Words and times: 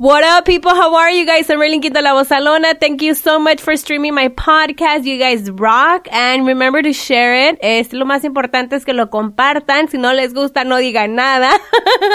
What 0.00 0.24
up, 0.24 0.46
people? 0.46 0.70
How 0.70 0.94
are 0.94 1.10
you 1.10 1.26
guys? 1.26 1.50
I'm 1.50 1.58
Merlin 1.58 1.82
Quinto 1.82 2.00
La 2.00 2.14
Bozalona. 2.14 2.74
Thank 2.80 3.02
you 3.02 3.14
so 3.14 3.38
much 3.38 3.60
for 3.60 3.76
streaming 3.76 4.14
my 4.14 4.28
podcast. 4.28 5.04
You 5.04 5.18
guys 5.18 5.50
rock. 5.50 6.08
And 6.10 6.46
remember 6.46 6.80
to 6.80 6.94
share 6.94 7.50
it. 7.50 7.58
Es 7.60 7.92
lo 7.92 8.06
más 8.06 8.24
importante 8.24 8.76
es 8.76 8.86
que 8.86 8.94
lo 8.94 9.10
compartan. 9.10 9.90
Si 9.90 9.98
no 9.98 10.14
les 10.14 10.32
gusta, 10.32 10.64
no 10.64 10.78
digan 10.78 11.16
nada. 11.16 11.50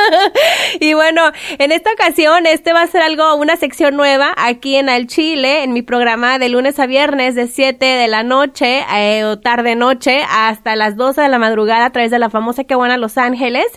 y 0.79 0.95
bueno, 0.95 1.31
en 1.59 1.71
esta 1.71 1.91
ocasión, 1.93 2.47
este 2.47 2.73
va 2.73 2.81
a 2.81 2.87
ser 2.87 3.03
algo, 3.03 3.35
una 3.35 3.55
sección 3.55 3.95
nueva 3.95 4.33
aquí 4.35 4.77
en 4.77 4.89
Al 4.89 5.05
Chile, 5.05 5.61
en 5.61 5.71
mi 5.71 5.83
programa 5.83 6.39
de 6.39 6.49
lunes 6.49 6.79
a 6.79 6.87
viernes 6.87 7.35
de 7.35 7.45
7 7.45 7.85
de 7.85 8.07
la 8.07 8.23
noche 8.23 8.83
eh, 8.95 9.25
o 9.25 9.37
tarde 9.37 9.75
noche 9.75 10.23
hasta 10.27 10.75
las 10.75 10.95
12 10.95 11.21
de 11.21 11.29
la 11.29 11.37
madrugada 11.37 11.85
a 11.85 11.91
través 11.91 12.09
de 12.09 12.17
la 12.17 12.31
famosa 12.31 12.63
Que 12.63 12.73
Buena 12.73 12.97
Los 12.97 13.19
Ángeles. 13.19 13.67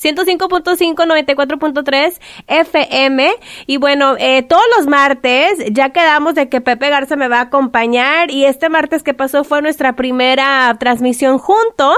105.5, 0.00 0.94
94.3 0.94 2.20
FM. 2.46 3.34
Y 3.66 3.78
bueno, 3.78 4.16
eh, 4.18 4.42
todos 4.42 4.64
los 4.76 4.86
martes 4.86 5.64
ya 5.72 5.90
quedamos 5.90 6.34
de 6.34 6.48
que 6.48 6.60
Pepe 6.60 6.90
Garza 6.90 7.16
me 7.16 7.28
va 7.28 7.38
a 7.38 7.42
acompañar 7.42 8.30
y 8.30 8.44
este 8.44 8.68
martes 8.68 9.02
que 9.02 9.14
pasó 9.14 9.44
fue 9.44 9.62
nuestra 9.62 9.94
primera 9.94 10.76
transmisión 10.78 11.38
juntos 11.38 11.96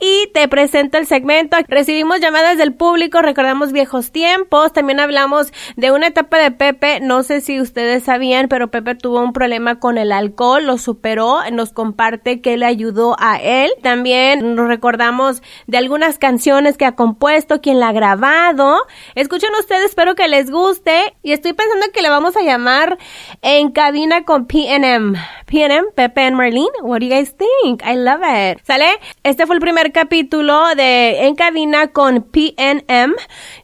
y 0.00 0.28
te 0.34 0.48
presento 0.48 0.98
el 0.98 1.06
segmento. 1.06 1.56
Recibimos 1.68 2.20
llamadas 2.20 2.58
del 2.58 2.74
público, 2.74 3.22
recordamos 3.22 3.72
viejos 3.72 4.12
tiempos, 4.12 4.72
también 4.72 5.00
hablamos 5.00 5.52
de 5.76 5.92
una 5.92 6.08
etapa 6.08 6.38
de 6.38 6.50
Pepe, 6.50 7.00
no 7.00 7.22
sé 7.22 7.40
si 7.40 7.60
ustedes 7.60 8.04
sabían, 8.04 8.48
pero 8.48 8.70
Pepe 8.70 8.94
tuvo 8.94 9.20
un 9.20 9.32
problema 9.32 9.78
con 9.78 9.98
el 9.98 10.12
alcohol, 10.12 10.66
lo 10.66 10.78
superó, 10.78 11.38
nos 11.52 11.72
comparte 11.72 12.40
que 12.40 12.56
le 12.56 12.66
ayudó 12.66 13.16
a 13.18 13.36
él. 13.36 13.70
También 13.82 14.54
nos 14.54 14.68
recordamos 14.68 15.42
de 15.66 15.78
algunas 15.78 16.18
canciones 16.18 16.76
que 16.76 16.84
ha 16.84 16.94
compuesto, 16.94 17.60
quien 17.60 17.80
la 17.80 17.88
ha 17.88 17.92
grabado. 17.92 18.78
Escuchen 19.14 19.50
ustedes, 19.58 19.86
espero 19.86 20.14
que 20.14 20.28
les 20.28 20.50
guste 20.50 20.97
y 21.22 21.32
estoy 21.32 21.52
pensando 21.52 21.86
que 21.92 22.02
le 22.02 22.10
vamos 22.10 22.36
a 22.36 22.42
llamar 22.42 22.98
en 23.42 23.70
cabina 23.70 24.24
con 24.24 24.46
PNM. 24.46 25.14
PNM, 25.46 25.92
Pepe 25.94 26.22
and 26.22 26.36
Marlene. 26.36 26.68
What 26.82 27.00
do 27.00 27.06
you 27.06 27.12
guys 27.12 27.34
think? 27.36 27.82
I 27.84 27.96
love 27.96 28.20
it. 28.22 28.60
¿Sale? 28.64 28.86
Este 29.22 29.46
fue 29.46 29.56
el 29.56 29.60
primer 29.60 29.92
capítulo 29.92 30.74
de 30.74 31.26
En 31.26 31.34
cabina 31.34 31.88
con 31.88 32.22
PNM, 32.22 33.14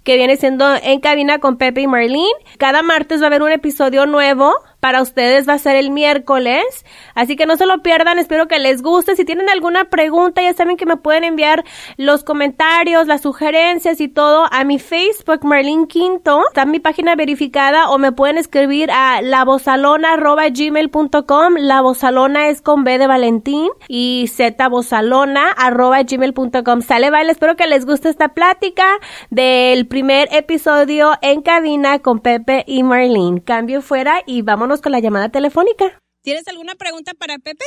que 0.03 0.17
viene 0.17 0.37
siendo 0.37 0.75
En 0.77 1.01
cabina 1.01 1.39
con 1.39 1.57
Pepe 1.57 1.83
y 1.83 1.87
Marlene. 1.87 2.29
Cada 2.59 2.83
martes 2.83 3.21
va 3.21 3.25
a 3.25 3.27
haber 3.29 3.43
un 3.43 3.53
episodio 3.53 4.07
nuevo 4.07 4.55
para 4.85 5.01
ustedes 5.01 5.49
va 5.49 5.55
a 5.55 5.59
ser 5.59 5.77
el 5.77 5.91
miércoles. 5.91 6.85
Así 7.15 7.37
que 7.37 7.47
no 7.47 7.57
se 7.57 7.65
lo 7.65 7.79
pierdan, 7.79 8.19
espero 8.19 8.49
que 8.49 8.59
les 8.59 8.83
guste. 8.83 9.17
Si 9.17 9.25
tienen 9.25 9.49
alguna 9.49 9.87
pregunta, 9.87 10.43
ya 10.43 10.53
saben 10.53 10.77
que 10.77 10.85
me 10.85 10.99
pueden 10.99 11.25
enviar 11.25 11.65
los 11.97 12.23
comentarios, 12.23 13.07
las 13.07 13.23
sugerencias 13.23 14.03
y 14.03 14.09
todo 14.09 14.47
a 14.53 14.63
mi 14.65 14.79
Facebook, 14.79 15.43
Marlene 15.43 15.87
Quinto. 15.87 16.43
Está 16.49 16.67
mi 16.67 16.81
página 16.81 17.15
verificada 17.15 17.89
o 17.89 17.97
me 17.97 18.13
pueden 18.13 18.37
escribir 18.37 18.91
a 18.91 19.23
lavozalona.gmail.com. 19.23 21.55
La 21.57 21.81
bozalona 21.81 22.51
es 22.51 22.61
con 22.61 22.85
B 22.85 22.99
de 22.99 23.07
Valentín 23.07 23.71
y 23.89 24.27
zbozalona.gmail.com. 24.29 26.83
Sale, 26.83 27.09
vale, 27.09 27.33
espero 27.33 27.57
que 27.57 27.67
les 27.67 27.87
guste 27.87 28.11
esta 28.11 28.35
plática 28.35 28.85
del 29.31 29.87
primer 29.87 30.29
episodio 30.31 31.13
en 31.23 31.41
cabina 31.41 32.01
con 32.01 32.19
Pepe 32.19 32.65
y 32.67 32.83
Marlene. 32.83 33.43
Cambio 33.43 33.81
fuera 33.81 34.21
y 34.27 34.43
vámonos 34.43 34.74
con 34.81 34.93
la 34.93 35.01
llamada 35.01 35.29
telefónica. 35.29 35.99
¿Tienes 36.23 36.47
alguna 36.49 36.75
pregunta 36.75 37.13
para 37.19 37.39
Pepe? 37.39 37.65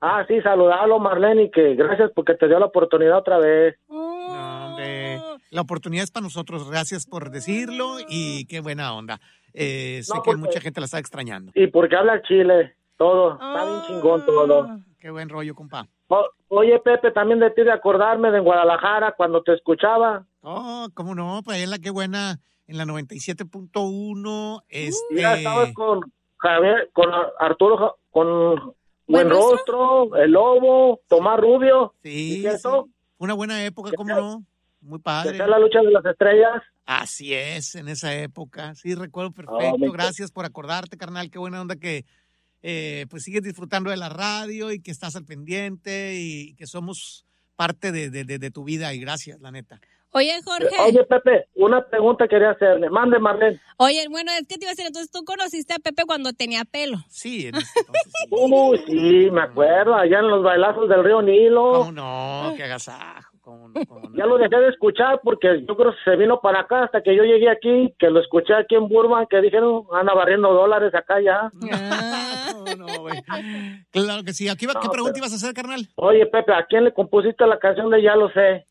Ah, 0.00 0.24
sí, 0.28 0.40
saludarlo, 0.42 0.98
Marlene, 1.00 1.44
y 1.44 1.50
que 1.50 1.74
gracias 1.74 2.10
porque 2.14 2.34
te 2.34 2.46
dio 2.46 2.58
la 2.58 2.66
oportunidad 2.66 3.18
otra 3.18 3.38
vez. 3.38 3.76
No, 3.88 4.66
hombre, 4.66 5.20
la 5.50 5.60
oportunidad 5.60 6.04
es 6.04 6.10
para 6.12 6.24
nosotros. 6.24 6.70
Gracias 6.70 7.04
por 7.06 7.30
decirlo 7.30 7.96
y 8.08 8.46
qué 8.46 8.60
buena 8.60 8.94
onda. 8.94 9.20
Eh, 9.54 10.00
sé 10.04 10.14
No, 10.14 10.22
que 10.22 10.36
mucha 10.36 10.60
gente 10.60 10.80
la 10.80 10.84
está 10.86 10.98
extrañando. 11.00 11.50
Y 11.54 11.66
porque 11.66 11.96
habla 11.96 12.22
chile, 12.22 12.76
todo. 12.96 13.32
Está 13.32 13.64
bien 13.64 13.82
chingón 13.88 14.24
todo. 14.24 14.68
Qué 15.00 15.10
buen 15.10 15.28
rollo, 15.28 15.54
compa. 15.54 15.88
O- 16.08 16.28
oye, 16.48 16.78
Pepe, 16.78 17.10
también 17.10 17.40
de 17.40 17.50
ti 17.50 17.62
de 17.62 17.72
acordarme 17.72 18.30
de 18.30 18.40
Guadalajara 18.40 19.14
cuando 19.16 19.42
te 19.42 19.54
escuchaba. 19.54 20.26
Oh, 20.42 20.88
cómo 20.94 21.14
no, 21.16 21.40
pues 21.44 21.56
ahí 21.56 21.64
en 21.64 21.70
la 21.70 21.78
qué 21.78 21.90
buena, 21.90 22.38
en 22.68 22.76
la 22.78 22.84
97.1, 22.84 24.62
este... 24.68 25.20
Ya 25.20 25.36
estabas 25.36 25.72
con 25.72 26.00
Javier, 26.36 26.90
con 26.92 27.06
Arturo, 27.40 27.98
con 28.10 28.26
¿Buen 28.26 28.74
Buen 29.06 29.30
Rostro, 29.30 30.14
El 30.16 30.30
Lobo, 30.32 31.00
Tomás 31.08 31.40
Rubio. 31.40 31.94
Sí, 32.02 32.42
sí. 32.42 32.68
Una 33.18 33.34
buena 33.34 33.64
época, 33.64 33.90
cómo 33.96 34.14
no. 34.14 34.44
Muy 34.80 35.00
padre. 35.00 35.32
¿Qué 35.32 35.38
tal 35.38 35.50
la 35.50 35.58
lucha 35.58 35.80
de 35.80 35.90
las 35.90 36.04
estrellas? 36.04 36.62
Así 36.86 37.34
es, 37.34 37.74
en 37.74 37.88
esa 37.88 38.14
época. 38.14 38.74
Sí, 38.76 38.94
recuerdo 38.94 39.30
Oh, 39.30 39.34
perfecto. 39.34 39.92
Gracias 39.92 40.30
por 40.30 40.44
acordarte, 40.44 40.96
carnal. 40.96 41.30
Qué 41.30 41.38
buena 41.38 41.60
onda 41.60 41.74
que 41.76 42.04
eh, 42.62 43.06
pues 43.10 43.24
sigues 43.24 43.42
disfrutando 43.42 43.90
de 43.90 43.96
la 43.96 44.08
radio 44.08 44.70
y 44.72 44.80
que 44.80 44.90
estás 44.92 45.16
al 45.16 45.24
pendiente 45.24 46.14
y 46.16 46.54
que 46.54 46.66
somos 46.66 47.24
parte 47.56 47.90
de, 47.92 48.10
de- 48.10 48.24
de- 48.24 48.38
de 48.38 48.50
tu 48.52 48.62
vida. 48.62 48.94
Y 48.94 49.00
gracias, 49.00 49.40
la 49.40 49.50
neta. 49.50 49.80
Oye, 50.12 50.32
Jorge. 50.42 50.74
Oye, 50.86 51.04
Pepe, 51.04 51.46
una 51.54 51.84
pregunta 51.86 52.26
quería 52.26 52.50
hacerle. 52.50 52.88
Mande, 52.90 53.18
Marlene. 53.18 53.60
Oye, 53.76 54.06
bueno, 54.08 54.32
es 54.32 54.46
que 54.48 54.56
te 54.56 54.64
iba 54.64 54.70
a 54.70 54.72
decir, 54.72 54.86
entonces 54.86 55.10
tú 55.10 55.22
conociste 55.24 55.74
a 55.74 55.78
Pepe 55.78 56.04
cuando 56.06 56.32
tenía 56.32 56.64
pelo. 56.64 56.96
Sí, 57.08 57.48
en 57.48 57.54
Uy, 58.30 58.78
sí, 58.86 59.30
me 59.30 59.42
acuerdo, 59.42 59.94
allá 59.94 60.20
en 60.20 60.28
los 60.28 60.42
bailazos 60.42 60.88
del 60.88 61.04
río 61.04 61.20
Nilo. 61.22 61.72
¿Cómo 61.72 61.92
no? 61.92 62.54
Qué 62.56 62.64
agasajo. 62.64 63.28
¿Cómo 63.42 63.68
no? 63.68 63.80
¿Cómo 63.86 64.08
no? 64.10 64.16
Ya 64.16 64.26
lo 64.26 64.36
dejé 64.38 64.56
de 64.56 64.68
escuchar 64.68 65.20
porque 65.22 65.64
yo 65.66 65.76
creo 65.76 65.92
que 65.92 66.10
se 66.10 66.16
vino 66.16 66.40
para 66.40 66.60
acá 66.60 66.84
hasta 66.84 67.02
que 67.02 67.14
yo 67.16 67.22
llegué 67.24 67.48
aquí, 67.50 67.94
que 67.98 68.10
lo 68.10 68.20
escuché 68.20 68.54
aquí 68.54 68.74
en 68.74 68.88
Burbank, 68.88 69.28
que 69.30 69.40
dijeron, 69.40 69.84
anda 69.92 70.12
barriendo 70.14 70.52
dólares 70.52 70.94
acá 70.94 71.16
ya. 71.22 71.50
No, 71.54 72.76
no, 72.76 73.00
güey. 73.00 73.22
Claro 73.90 74.22
que 74.24 74.32
sí. 74.32 74.48
Aquí 74.48 74.66
va- 74.66 74.74
¿Qué 74.80 74.88
pregunta 74.88 75.14
pero- 75.14 75.18
ibas 75.26 75.32
a 75.32 75.36
hacer, 75.36 75.54
carnal? 75.54 75.86
Oye, 75.96 76.26
Pepe, 76.26 76.52
¿a 76.52 76.66
quién 76.66 76.84
le 76.84 76.92
compusiste 76.92 77.46
la 77.46 77.58
canción 77.58 77.90
de 77.90 78.02
Ya 78.02 78.16
lo 78.16 78.30
sé? 78.30 78.66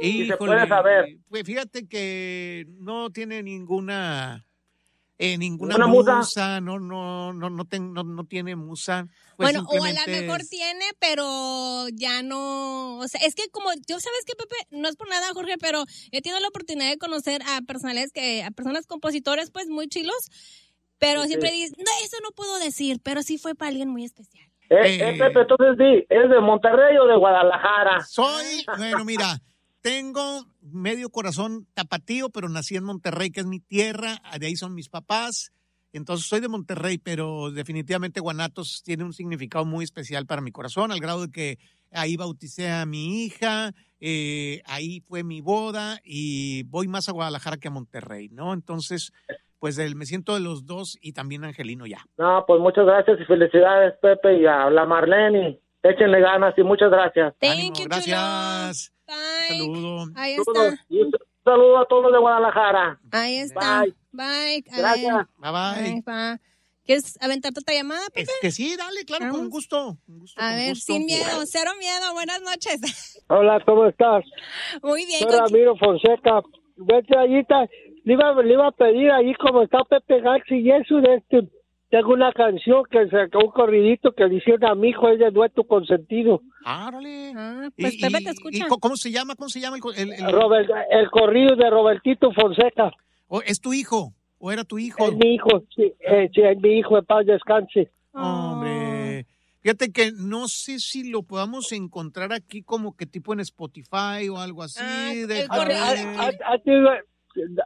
Y 0.00 0.26
se 0.26 0.36
puede 0.36 0.66
saber. 0.68 1.16
Pues 1.28 1.44
fíjate 1.44 1.86
que 1.86 2.66
no 2.78 3.10
tiene 3.10 3.42
ninguna 3.42 4.46
eh, 5.18 5.38
ninguna 5.38 5.74
¿Ninguna 5.78 5.86
musa? 5.86 6.16
musa, 6.16 6.60
no 6.60 6.80
no 6.80 7.32
no 7.32 7.48
no, 7.48 7.64
ten- 7.64 7.92
no, 7.92 8.02
no 8.02 8.24
tiene 8.24 8.56
musa. 8.56 9.06
Pues 9.36 9.52
bueno, 9.52 9.64
o 9.68 9.84
a 9.84 9.92
lo 9.92 10.06
mejor 10.08 10.40
es- 10.40 10.50
tiene, 10.50 10.84
pero 10.98 11.86
ya 11.92 12.22
no. 12.22 12.98
O 12.98 13.06
sea, 13.06 13.20
es 13.24 13.34
que 13.36 13.48
como 13.50 13.70
yo 13.86 14.00
sabes 14.00 14.24
que 14.26 14.34
Pepe, 14.34 14.56
no 14.70 14.88
es 14.88 14.96
por 14.96 15.08
nada, 15.08 15.28
Jorge, 15.32 15.56
pero 15.60 15.84
he 16.10 16.20
tenido 16.20 16.40
la 16.40 16.48
oportunidad 16.48 16.90
de 16.90 16.98
conocer 16.98 17.42
a 17.46 17.60
personales 17.62 18.10
que, 18.12 18.42
a 18.42 18.50
personas 18.50 18.86
compositores, 18.86 19.52
pues 19.52 19.68
muy 19.68 19.86
chilos, 19.86 20.16
pero 20.98 21.22
Sí, 21.22 21.28
siempre 21.28 21.50
sí. 21.50 21.60
dicen, 21.60 21.76
no, 21.78 21.92
eso 22.04 22.16
no 22.24 22.30
puedo 22.32 22.58
decir, 22.58 22.98
pero 23.02 23.22
sí 23.22 23.38
fue 23.38 23.54
para 23.54 23.68
alguien 23.68 23.90
muy 23.90 24.04
especial. 24.04 24.48
Eh, 24.70 24.98
eh, 25.00 25.16
Pepe, 25.18 25.40
entonces 25.42 25.76
di, 25.78 26.06
¿es 26.08 26.28
de 26.30 26.40
Monterrey 26.40 26.96
o 26.96 27.06
de 27.06 27.16
Guadalajara? 27.16 28.00
Soy, 28.04 28.64
bueno, 28.78 29.04
mira, 29.04 29.38
tengo 29.84 30.46
medio 30.62 31.10
corazón 31.10 31.66
tapatío, 31.74 32.30
pero 32.30 32.48
nací 32.48 32.74
en 32.74 32.84
Monterrey, 32.84 33.30
que 33.30 33.40
es 33.40 33.46
mi 33.46 33.60
tierra, 33.60 34.22
de 34.40 34.46
ahí 34.46 34.56
son 34.56 34.74
mis 34.74 34.88
papás. 34.88 35.52
Entonces 35.92 36.26
soy 36.26 36.40
de 36.40 36.48
Monterrey, 36.48 36.96
pero 36.96 37.50
definitivamente 37.50 38.18
Guanatos 38.20 38.82
tiene 38.82 39.04
un 39.04 39.12
significado 39.12 39.66
muy 39.66 39.84
especial 39.84 40.24
para 40.24 40.40
mi 40.40 40.52
corazón, 40.52 40.90
al 40.90 41.00
grado 41.00 41.26
de 41.26 41.30
que 41.30 41.58
ahí 41.92 42.16
bauticé 42.16 42.70
a 42.70 42.86
mi 42.86 43.24
hija, 43.24 43.72
eh, 44.00 44.62
ahí 44.64 45.00
fue 45.02 45.22
mi 45.22 45.42
boda 45.42 46.00
y 46.02 46.62
voy 46.64 46.88
más 46.88 47.10
a 47.10 47.12
Guadalajara 47.12 47.58
que 47.58 47.68
a 47.68 47.70
Monterrey, 47.70 48.30
¿no? 48.30 48.54
Entonces, 48.54 49.12
pues 49.58 49.76
el- 49.76 49.96
me 49.96 50.06
siento 50.06 50.32
de 50.32 50.40
los 50.40 50.64
dos 50.64 50.96
y 51.02 51.12
también 51.12 51.44
angelino 51.44 51.84
ya. 51.86 52.06
No, 52.16 52.44
pues 52.46 52.58
muchas 52.58 52.86
gracias 52.86 53.20
y 53.20 53.24
felicidades, 53.26 53.92
Pepe, 54.00 54.40
y 54.40 54.46
a 54.46 54.70
la 54.70 54.86
Marlene. 54.86 55.60
Échenle 55.82 56.20
ganas 56.20 56.54
y 56.56 56.62
muchas 56.62 56.90
gracias. 56.90 57.34
Thank 57.38 57.78
you, 57.78 57.84
gracias. 57.84 58.93
Bye. 59.06 59.58
Saludo. 59.58 60.06
Ahí 60.16 60.34
está. 60.34 60.78
Un 60.90 61.12
saludo 61.44 61.78
a 61.78 61.86
todos 61.86 62.12
de 62.12 62.18
Guadalajara. 62.18 62.98
Ahí 63.12 63.36
está. 63.36 63.82
Bye. 63.82 63.94
Bye. 64.12 64.64
Gracias. 64.66 65.26
Bye 65.38 65.50
bye. 65.50 65.84
Ahí 65.86 66.00
va. 66.00 66.38
¿Quieres 66.86 67.16
aventarte 67.22 67.60
otra 67.60 67.74
llamada, 67.74 68.06
Pepe? 68.08 68.22
Es 68.22 68.38
que 68.42 68.50
sí, 68.50 68.76
dale, 68.76 69.06
claro, 69.06 69.30
con 69.30 69.48
gusto. 69.48 69.96
con 70.04 70.18
gusto, 70.18 70.38
A 70.40 70.48
con 70.48 70.56
ver, 70.56 70.68
gusto. 70.74 70.92
sin 70.92 71.06
miedo, 71.06 71.42
cero 71.46 71.70
miedo. 71.78 72.12
Buenas 72.12 72.42
noches. 72.42 73.22
Hola, 73.28 73.58
¿cómo 73.64 73.86
estás? 73.86 74.22
Muy 74.82 75.06
bien. 75.06 75.20
Soy 75.20 75.28
¿con 75.28 75.36
quién- 75.36 75.44
Ramiro 75.46 75.76
Fonseca. 75.76 76.42
Vete 76.76 77.16
allí, 77.16 77.42
le 78.04 78.12
iba, 78.12 78.42
le 78.42 78.52
iba 78.52 78.66
a 78.68 78.72
pedir 78.72 79.10
ahí 79.12 79.32
como 79.36 79.62
está 79.62 79.78
Pepe 79.84 80.20
García 80.20 80.58
y 80.58 80.70
eso 80.82 80.96
de 80.96 81.14
este. 81.14 81.48
Tengo 81.94 82.12
una 82.12 82.32
canción 82.32 82.82
que 82.90 83.06
sacó 83.08 83.38
un 83.44 83.52
corridito 83.52 84.10
que 84.10 84.24
le 84.24 84.38
hicieron 84.38 84.64
a 84.68 84.74
mi 84.74 84.88
hijo, 84.88 85.08
es 85.10 85.20
de 85.20 85.30
dueto 85.30 85.62
consentido. 85.62 86.40
Ah, 86.64 86.88
órale. 86.88 87.32
pues 87.78 87.94
y- 87.94 88.00
te 88.00 88.30
escucha. 88.30 88.66
¿Cómo 88.80 88.96
se 88.96 89.12
llama? 89.12 89.36
¿Cómo 89.36 89.48
se 89.48 89.60
llama 89.60 89.76
el, 89.94 90.10
el- 90.10 90.12
el- 90.26 90.32
Robert, 90.32 90.68
el 90.90 91.08
corrido 91.10 91.54
de 91.54 91.70
Robertito 91.70 92.32
Fonseca. 92.32 92.90
o 93.28 93.42
¿Es 93.42 93.60
tu 93.60 93.72
hijo? 93.72 94.12
¿O 94.38 94.50
era 94.50 94.64
tu 94.64 94.76
hijo? 94.76 95.06
Es 95.06 95.14
mi 95.14 95.36
hijo, 95.36 95.62
sí, 95.76 95.92
eh, 96.00 96.28
sí, 96.34 96.40
es 96.40 96.58
mi 96.60 96.78
hijo, 96.80 96.98
en 96.98 97.04
paz 97.04 97.26
descanse. 97.26 97.92
Hombre. 98.12 99.26
Fíjate 99.60 99.92
que 99.92 100.10
no 100.10 100.48
sé 100.48 100.80
si 100.80 101.08
lo 101.08 101.22
podamos 101.22 101.70
encontrar 101.70 102.32
aquí 102.32 102.62
como 102.64 102.96
que 102.96 103.06
tipo 103.06 103.32
en 103.34 103.38
Spotify 103.38 104.28
o 104.30 104.38
algo 104.38 104.64
así. 104.64 104.80
Ah, 104.82 105.12
déjame 105.14 105.74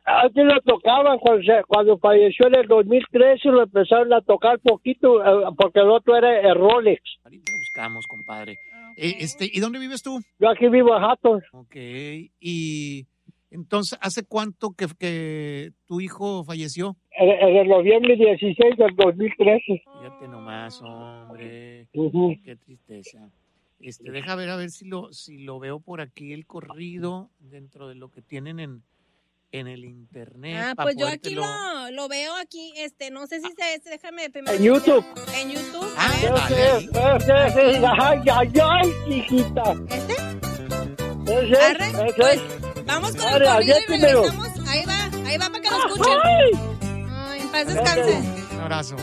Antes, 0.05 0.45
lo 0.45 0.61
tocaban 0.63 1.19
cuando, 1.19 1.99
falleció 1.99 2.47
en 2.47 2.55
el 2.55 2.67
2013 2.67 3.49
lo 3.49 3.63
empezaron 3.63 4.13
a 4.13 4.21
tocar 4.21 4.59
poquito 4.61 5.23
eh, 5.23 5.53
porque 5.57 5.81
el 5.81 5.91
otro 5.91 6.17
era 6.17 6.41
el 6.41 6.55
Rolex. 6.55 7.03
Ahorita 7.25 7.53
lo 7.53 7.59
buscamos, 7.59 8.07
compadre. 8.07 8.59
Eh, 8.97 9.17
este, 9.21 9.49
¿Y 9.53 9.61
dónde 9.61 9.79
vives 9.79 10.03
tú? 10.03 10.21
Yo 10.39 10.49
aquí 10.49 10.69
vivo 10.69 10.97
en 10.97 11.05
Hatton. 11.05 11.43
Ok. 11.53 11.77
Y 12.41 13.07
entonces, 13.51 13.99
¿hace 14.03 14.25
cuánto 14.27 14.71
que, 14.71 14.87
que 14.99 15.71
tu 15.87 16.01
hijo 16.01 16.45
falleció? 16.45 16.97
En, 17.13 17.31
en 17.31 17.57
el 17.57 17.69
noviembre 17.69 18.17
16 18.17 18.77
del 18.77 18.97
2013. 18.97 19.61
Fíjate 19.67 20.29
nomás, 20.29 20.81
hombre. 20.83 21.87
Ujú. 21.95 22.35
Qué 22.45 22.57
tristeza. 22.57 23.31
Este, 23.81 24.11
deja 24.11 24.35
ver 24.35 24.51
a 24.51 24.57
ver 24.57 24.71
si 24.71 24.87
lo, 24.87 25.13
si 25.13 25.39
lo 25.39 25.61
veo 25.61 25.79
por 25.79 26.01
aquí 26.01 26.33
el 26.33 26.47
corrido 26.47 27.31
dentro 27.39 27.89
de 27.89 27.95
lo 27.95 28.11
que 28.11 28.23
tienen 28.23 28.59
en, 28.59 28.83
en 29.53 29.67
el 29.67 29.85
internet. 29.85 30.57
Ah, 30.59 30.75
pues 30.83 30.97
yo 30.97 31.09
aquí 31.09 31.35
lo, 31.35 31.45
lo 31.93 32.09
veo 32.09 32.35
aquí, 32.37 32.73
este, 32.77 33.11
no 33.11 33.27
sé 33.27 33.41
si 33.41 33.49
se 33.57 33.75
este, 33.75 33.91
déjame 33.91 34.31
primero. 34.31 34.57
En 34.57 34.63
YouTube. 34.63 35.05
En 35.35 35.51
YouTube. 35.51 35.95
Ah, 35.97 36.11
a 36.11 36.21
ver. 36.21 36.33
dale 36.33 36.69
ahí. 36.71 36.89
Ese, 36.89 37.47
ese, 37.47 37.71
ese, 37.71 37.87
ay, 37.87 38.21
ay, 38.31 38.53
ay, 38.63 38.93
hijita. 39.07 39.75
¿Este? 39.89 40.15
Ese, 41.33 41.57
Arre, 41.63 41.87
ese. 41.87 42.15
pues, 42.17 42.41
vamos 42.87 43.17
con 43.17 43.25
Arre, 43.27 43.47
el 43.47 43.53
corrido 43.53 43.79
y 43.79 44.01
regresamos. 44.01 44.49
Ahí 44.69 44.85
va, 44.85 45.05
ahí 45.27 45.39
va 45.39 45.47
para 45.47 45.61
que 45.61 45.71
lo 45.71 45.77
escuchen. 45.79 46.19
Ay. 46.25 46.51
Ay, 47.11 47.41
en 47.41 47.49
paz 47.49 47.67
descanse. 47.67 48.19
Un 48.55 48.61
abrazo. 48.61 48.97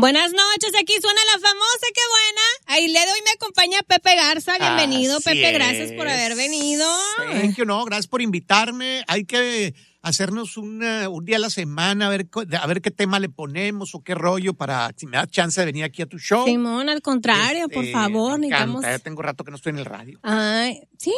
Buenas 0.00 0.32
noches, 0.32 0.72
aquí 0.80 0.94
suena 0.98 1.20
la 1.34 1.40
famosa, 1.46 1.86
qué 1.94 2.00
buena. 2.10 2.40
Ahí 2.74 2.88
le 2.88 3.00
doy 3.00 3.20
me 3.22 3.32
acompaña 3.32 3.80
Pepe 3.86 4.16
Garza, 4.16 4.56
bienvenido 4.58 5.16
Así 5.18 5.24
Pepe, 5.24 5.52
gracias 5.52 5.92
por 5.92 6.08
haber 6.08 6.36
venido. 6.36 6.86
Thank 7.18 7.56
you, 7.56 7.66
no, 7.66 7.84
gracias 7.84 8.06
por 8.06 8.22
invitarme. 8.22 9.04
Hay 9.08 9.26
que 9.26 9.74
hacernos 10.00 10.56
una- 10.56 11.10
un 11.10 11.22
día 11.26 11.36
a 11.36 11.40
la 11.40 11.50
semana, 11.50 12.06
a 12.06 12.08
ver, 12.08 12.26
a 12.58 12.66
ver 12.66 12.80
qué 12.80 12.90
tema 12.90 13.20
le 13.20 13.28
ponemos 13.28 13.94
o 13.94 14.02
qué 14.02 14.14
rollo 14.14 14.54
para, 14.54 14.90
si 14.96 15.06
me 15.06 15.18
da 15.18 15.26
chance 15.26 15.60
de 15.60 15.66
venir 15.66 15.84
aquí 15.84 16.00
a 16.00 16.06
tu 16.06 16.18
show. 16.18 16.46
Simón, 16.46 16.88
al 16.88 17.02
contrario, 17.02 17.68
por 17.68 17.84
Este, 17.84 17.92
favor, 17.92 18.38
me 18.38 18.46
necesitamos. 18.46 18.82
ya 18.82 18.98
tengo 19.00 19.20
rato 19.20 19.44
que 19.44 19.50
no 19.50 19.58
estoy 19.58 19.70
en 19.70 19.78
el 19.80 19.84
radio. 19.84 20.18
Ay, 20.22 20.80
¿sí? 20.98 21.12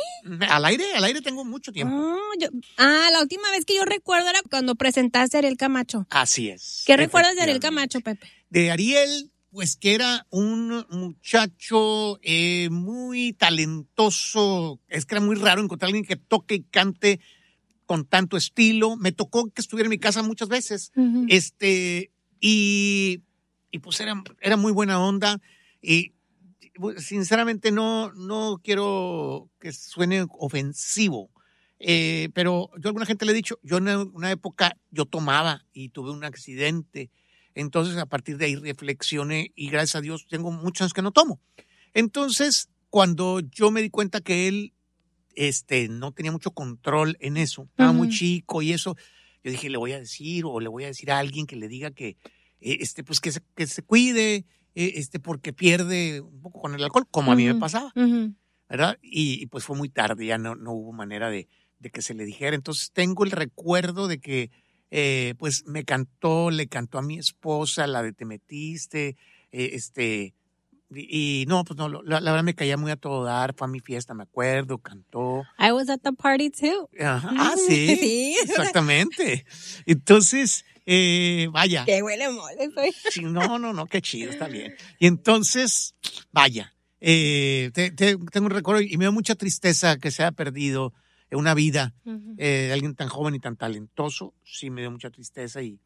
Al 0.48 0.64
aire, 0.64 0.92
al 0.96 1.04
aire 1.04 1.20
tengo 1.20 1.44
mucho 1.44 1.70
tiempo. 1.70 1.94
Ah, 1.96 2.16
yo- 2.40 2.48
ah, 2.78 3.10
la 3.12 3.20
última 3.20 3.48
vez 3.52 3.64
que 3.64 3.76
yo 3.76 3.84
recuerdo 3.84 4.28
era 4.28 4.40
cuando 4.50 4.74
presentaste 4.74 5.36
a 5.36 5.38
Ariel 5.38 5.56
Camacho. 5.56 6.04
Así 6.10 6.48
es. 6.48 6.82
¿Qué 6.84 6.96
recuerdas 6.96 7.36
de 7.36 7.42
Ariel. 7.42 7.60
Camacho, 7.60 8.00
Pepe? 8.00 8.28
De 8.52 8.70
Ariel, 8.70 9.30
pues 9.50 9.76
que 9.76 9.94
era 9.94 10.26
un 10.28 10.84
muchacho 10.90 12.18
eh, 12.22 12.68
muy 12.70 13.32
talentoso. 13.32 14.78
Es 14.88 15.06
que 15.06 15.14
era 15.14 15.24
muy 15.24 15.36
raro 15.36 15.62
encontrar 15.62 15.86
a 15.86 15.88
alguien 15.88 16.04
que 16.04 16.16
toque 16.16 16.56
y 16.56 16.62
cante 16.64 17.18
con 17.86 18.04
tanto 18.04 18.36
estilo. 18.36 18.96
Me 18.96 19.12
tocó 19.12 19.48
que 19.50 19.62
estuviera 19.62 19.86
en 19.86 19.90
mi 19.90 19.98
casa 19.98 20.22
muchas 20.22 20.48
veces. 20.48 20.92
Este, 21.28 22.10
y, 22.40 23.22
y 23.70 23.78
pues 23.78 23.98
era, 24.00 24.22
era 24.42 24.58
muy 24.58 24.72
buena 24.72 25.00
onda. 25.00 25.40
Y 25.80 26.12
sinceramente 26.98 27.72
no, 27.72 28.12
no 28.12 28.60
quiero 28.62 29.48
que 29.60 29.72
suene 29.72 30.26
ofensivo. 30.28 31.30
eh, 31.78 32.28
pero 32.34 32.68
yo 32.76 32.88
a 32.88 32.90
alguna 32.90 33.06
gente 33.06 33.24
le 33.24 33.32
he 33.32 33.34
dicho, 33.34 33.58
yo 33.62 33.78
en 33.78 33.88
una 34.12 34.30
época 34.30 34.76
yo 34.90 35.06
tomaba 35.06 35.64
y 35.72 35.88
tuve 35.88 36.10
un 36.10 36.24
accidente. 36.24 37.10
Entonces 37.54 37.96
a 37.96 38.06
partir 38.06 38.36
de 38.38 38.46
ahí 38.46 38.56
reflexioné 38.56 39.52
y 39.54 39.68
gracias 39.68 39.96
a 39.96 40.00
Dios 40.00 40.26
tengo 40.28 40.50
muchos 40.50 40.82
años 40.82 40.94
que 40.94 41.02
no 41.02 41.12
tomo. 41.12 41.40
Entonces 41.94 42.68
cuando 42.90 43.40
yo 43.40 43.70
me 43.70 43.82
di 43.82 43.90
cuenta 43.90 44.20
que 44.20 44.48
él 44.48 44.74
este, 45.34 45.88
no 45.88 46.12
tenía 46.12 46.30
mucho 46.32 46.50
control 46.50 47.16
en 47.20 47.36
eso, 47.36 47.64
estaba 47.64 47.92
muy 47.92 48.10
chico 48.10 48.60
y 48.60 48.72
eso, 48.72 48.96
yo 49.42 49.50
dije, 49.50 49.70
le 49.70 49.78
voy 49.78 49.92
a 49.92 49.98
decir 49.98 50.44
o 50.44 50.60
le 50.60 50.68
voy 50.68 50.84
a 50.84 50.88
decir 50.88 51.10
a 51.10 51.18
alguien 51.18 51.46
que 51.46 51.56
le 51.56 51.68
diga 51.68 51.90
que, 51.90 52.16
eh, 52.60 52.78
este, 52.80 53.02
pues 53.02 53.20
que 53.20 53.32
se, 53.32 53.40
que 53.54 53.66
se 53.66 53.82
cuide, 53.82 54.44
eh, 54.74 54.92
este, 54.96 55.20
porque 55.20 55.52
pierde 55.52 56.20
un 56.20 56.42
poco 56.42 56.60
con 56.60 56.74
el 56.74 56.84
alcohol, 56.84 57.06
como 57.10 57.32
a 57.32 57.34
mí 57.34 57.46
me 57.46 57.54
pasaba. 57.54 57.92
¿verdad? 58.68 58.98
Y, 59.02 59.42
y, 59.42 59.46
pues 59.46 59.64
fue 59.64 59.76
muy 59.76 59.88
tarde, 59.88 60.26
ya 60.26 60.38
no, 60.38 60.54
no 60.54 60.72
hubo 60.72 60.92
manera 60.92 61.28
de, 61.28 61.48
de 61.78 61.90
que 61.90 62.00
se 62.00 62.14
le 62.14 62.24
dijera. 62.24 62.56
Entonces 62.56 62.90
tengo 62.92 63.24
el 63.24 63.30
recuerdo 63.30 64.08
de 64.08 64.18
que, 64.18 64.50
eh, 64.94 65.34
pues 65.38 65.64
me 65.66 65.84
cantó, 65.84 66.50
le 66.50 66.66
cantó 66.66 66.98
a 66.98 67.02
mi 67.02 67.18
esposa, 67.18 67.86
la 67.86 68.02
de 68.02 68.12
Te 68.12 68.26
Metiste, 68.26 69.16
eh, 69.50 69.70
este, 69.72 70.34
y, 70.94 71.42
y 71.42 71.46
no, 71.46 71.64
pues 71.64 71.78
no, 71.78 71.88
la, 71.88 72.20
la 72.20 72.30
verdad 72.30 72.44
me 72.44 72.54
caía 72.54 72.76
muy 72.76 72.90
a 72.90 72.96
todo 72.96 73.24
dar, 73.24 73.54
fue 73.56 73.66
a 73.66 73.70
mi 73.70 73.80
fiesta, 73.80 74.12
me 74.12 74.24
acuerdo, 74.24 74.76
cantó. 74.76 75.44
I 75.58 75.72
was 75.72 75.88
at 75.88 76.00
the 76.02 76.12
party 76.12 76.50
too. 76.50 76.90
Ajá, 77.00 77.30
ah, 77.38 77.54
sí, 77.56 77.96
Sí. 77.96 78.36
exactamente. 78.42 79.46
Entonces, 79.86 80.64
eh, 80.84 81.48
vaya. 81.52 81.84
Que 81.86 82.02
huele 82.02 82.28
mole 82.28 82.68
soy. 82.74 82.92
Sí, 83.10 83.22
no, 83.22 83.58
no, 83.58 83.72
no, 83.72 83.86
qué 83.86 84.02
chido, 84.02 84.30
está 84.30 84.48
bien. 84.48 84.74
Y 84.98 85.06
entonces, 85.06 85.94
vaya, 86.32 86.74
eh, 87.00 87.70
te- 87.72 87.90
te- 87.92 88.18
tengo 88.30 88.46
un 88.46 88.50
recuerdo 88.50 88.82
y 88.82 88.96
me 88.98 89.06
da 89.06 89.10
mucha 89.10 89.34
tristeza 89.36 89.96
que 89.96 90.10
se 90.10 90.22
haya 90.22 90.32
perdido 90.32 90.92
una 91.36 91.54
vida 91.54 91.94
eh, 92.38 92.66
de 92.68 92.72
alguien 92.72 92.94
tan 92.94 93.08
joven 93.08 93.34
y 93.34 93.40
tan 93.40 93.56
talentoso. 93.56 94.34
Sí, 94.44 94.70
me 94.70 94.80
dio 94.82 94.90
mucha 94.90 95.10
tristeza 95.10 95.62
y, 95.62 95.78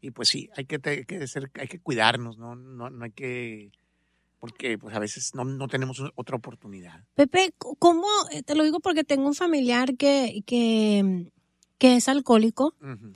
y 0.00 0.10
pues 0.10 0.28
sí, 0.28 0.50
hay 0.56 0.64
que, 0.66 0.78
te- 0.78 1.04
que 1.06 1.26
ser, 1.26 1.50
hay 1.60 1.68
que 1.68 1.78
cuidarnos, 1.80 2.38
¿no? 2.38 2.54
No, 2.56 2.90
no 2.90 3.04
hay 3.04 3.10
que, 3.12 3.70
porque 4.40 4.76
pues 4.78 4.94
a 4.94 4.98
veces 4.98 5.34
no, 5.34 5.44
no 5.44 5.68
tenemos 5.68 6.02
otra 6.14 6.36
oportunidad. 6.36 7.02
Pepe, 7.14 7.54
¿cómo? 7.78 8.06
eh, 8.32 8.42
Te 8.42 8.54
lo 8.54 8.64
digo 8.64 8.80
porque 8.80 9.04
tengo 9.04 9.26
un 9.26 9.34
familiar 9.34 9.96
que, 9.96 10.42
que, 10.46 11.30
que 11.78 11.96
es 11.96 12.08
alcohólico. 12.08 12.74
Ujú. 12.80 13.12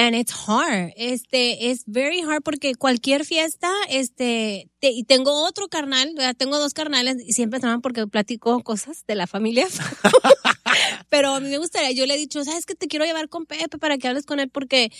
And 0.00 0.14
it's 0.14 0.32
hard. 0.46 0.92
Este, 0.96 1.72
es 1.72 1.82
very 1.86 2.20
hard 2.20 2.42
porque 2.44 2.76
cualquier 2.76 3.24
fiesta, 3.24 3.68
este, 3.88 4.70
te- 4.78 4.92
y 4.92 5.02
tengo 5.02 5.44
otro 5.44 5.66
carnal, 5.66 6.14
tengo 6.36 6.56
dos 6.60 6.72
carnales 6.72 7.16
y 7.26 7.32
siempre 7.32 7.58
se 7.58 7.66
porque 7.82 8.06
platico 8.06 8.62
cosas 8.62 9.04
de 9.08 9.16
la 9.16 9.26
familia. 9.26 9.66
Pero 11.08 11.34
a 11.34 11.40
mí 11.40 11.48
me 11.48 11.58
gustaría, 11.58 11.90
yo 11.92 12.06
le 12.06 12.14
he 12.14 12.18
dicho, 12.18 12.44
¿sabes 12.44 12.66
que 12.66 12.74
te 12.74 12.86
quiero 12.88 13.04
llevar 13.04 13.28
con 13.28 13.46
Pepe 13.46 13.78
para 13.78 13.98
que 13.98 14.08
hables 14.08 14.26
con 14.26 14.40
él? 14.40 14.48
Porque 14.50 14.92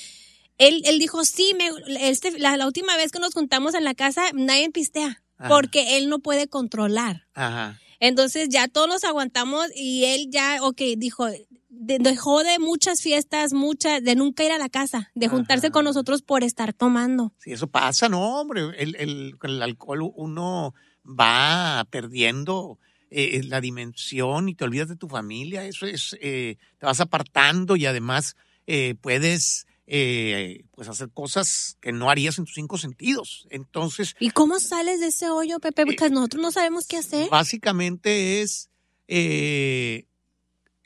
él, 0.59 0.83
él 0.87 0.99
dijo, 0.99 1.25
sí, 1.25 1.55
me, 1.57 1.71
este, 2.09 2.39
la, 2.39 2.57
la 2.57 2.67
última 2.67 2.97
vez 2.97 3.13
que 3.13 3.19
nos 3.21 3.35
juntamos 3.35 3.75
en 3.75 3.85
la 3.85 3.95
casa, 3.95 4.23
nadie 4.35 4.71
pistea. 4.71 5.23
Ajá. 5.37 5.49
Porque 5.49 5.97
él 5.99 6.09
no 6.09 6.19
puede 6.19 6.49
controlar. 6.49 7.27
Ajá. 7.35 7.79
Entonces 8.01 8.49
ya 8.49 8.69
todos 8.69 8.89
nos 8.89 9.05
aguantamos 9.05 9.67
y 9.75 10.05
él 10.07 10.29
ya, 10.31 10.59
ok, 10.63 10.81
dijo, 10.97 11.27
de- 11.27 11.99
dejó 11.99 12.43
de 12.43 12.59
muchas 12.59 13.03
fiestas, 13.03 13.53
muchas, 13.53 14.03
de 14.03 14.17
nunca 14.17 14.43
ir 14.45 14.51
a 14.53 14.59
la 14.59 14.69
casa, 14.69 15.11
de 15.15 15.29
juntarse 15.29 15.67
Ajá. 15.69 15.73
con 15.73 15.85
nosotros 15.85 16.23
por 16.23 16.43
estar 16.43 16.73
tomando. 16.73 17.33
Sí, 17.39 17.53
eso 17.53 17.67
pasa, 17.69 18.09
no, 18.09 18.41
hombre. 18.41 18.63
El, 18.79 18.97
el, 18.97 19.39
con 19.39 19.51
el 19.51 19.63
alcohol 19.63 20.11
uno 20.17 20.75
va 21.05 21.87
perdiendo 21.91 22.79
eh, 23.11 23.43
la 23.45 23.61
dimensión 23.61 24.49
y 24.49 24.55
te 24.55 24.65
olvidas 24.65 24.89
de 24.89 24.97
tu 24.97 25.09
familia. 25.09 25.65
Eso 25.65 25.87
es, 25.87 26.17
eh, 26.21 26.57
te 26.79 26.87
vas 26.87 27.01
apartando 27.01 27.77
y 27.77 27.87
además 27.87 28.37
eh, 28.67 28.95
puedes 29.01 29.67
eh, 29.87 30.65
pues 30.75 30.89
hacer 30.89 31.11
cosas 31.11 31.79
que 31.81 31.93
no 31.93 32.11
harías 32.11 32.39
en 32.39 32.45
tus 32.45 32.55
cinco 32.55 32.77
sentidos. 32.79 33.47
Entonces, 33.51 34.15
¿Y 34.21 34.31
cómo 34.31 34.61
sales 34.61 35.01
de 35.01 35.07
ese 35.07 35.31
hoyo, 35.31 35.59
Pepe? 35.61 35.87
Porque 35.87 36.11
nosotros 36.11 36.43
no 36.43 36.53
sabemos 36.53 36.87
qué 36.87 36.99
hacer. 36.99 37.31
básicamente 37.31 38.43
es 38.43 38.69
eh, 39.07 40.05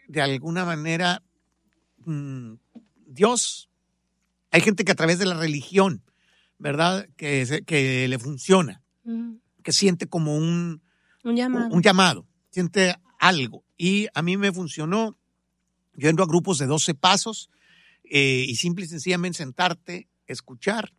de 0.07 0.23
alguna 0.23 0.65
manera 0.65 1.23
mm, 2.05 2.55
Dios. 3.07 3.69
Hay 4.53 4.61
gente 4.61 4.85
que 4.85 4.93
a 4.93 4.97
través 4.97 5.19
de 5.19 5.27
la 5.27 5.35
religión, 5.35 6.03
¿verdad? 6.59 7.09
Que, 7.17 7.65
que 7.67 8.07
le 8.07 8.19
funciona, 8.19 8.83
Mm, 9.05 9.39
que 9.63 9.73
siente 9.73 10.07
como 10.07 10.37
un, 10.37 10.81
Un 11.25 11.37
llamado. 11.37 11.75
un 11.75 11.83
llamado, 11.83 12.27
siente 12.51 12.97
algo. 13.19 13.65
Y 13.77 14.09
a 14.15 14.23
mí 14.23 14.37
me 14.37 14.53
funcionó. 14.53 15.17
Yo 15.95 16.09
entro 16.09 16.25
a 16.25 16.29
grupos 16.29 16.59
de 16.59 16.67
12 16.67 16.95
pasos 16.95 17.51
eh, 18.05 18.45
y 18.49 18.57
simple 18.57 18.85
y 18.85 18.89
sencillamente 18.89 19.39
sentarte, 19.39 20.09
escuchar 20.27 20.93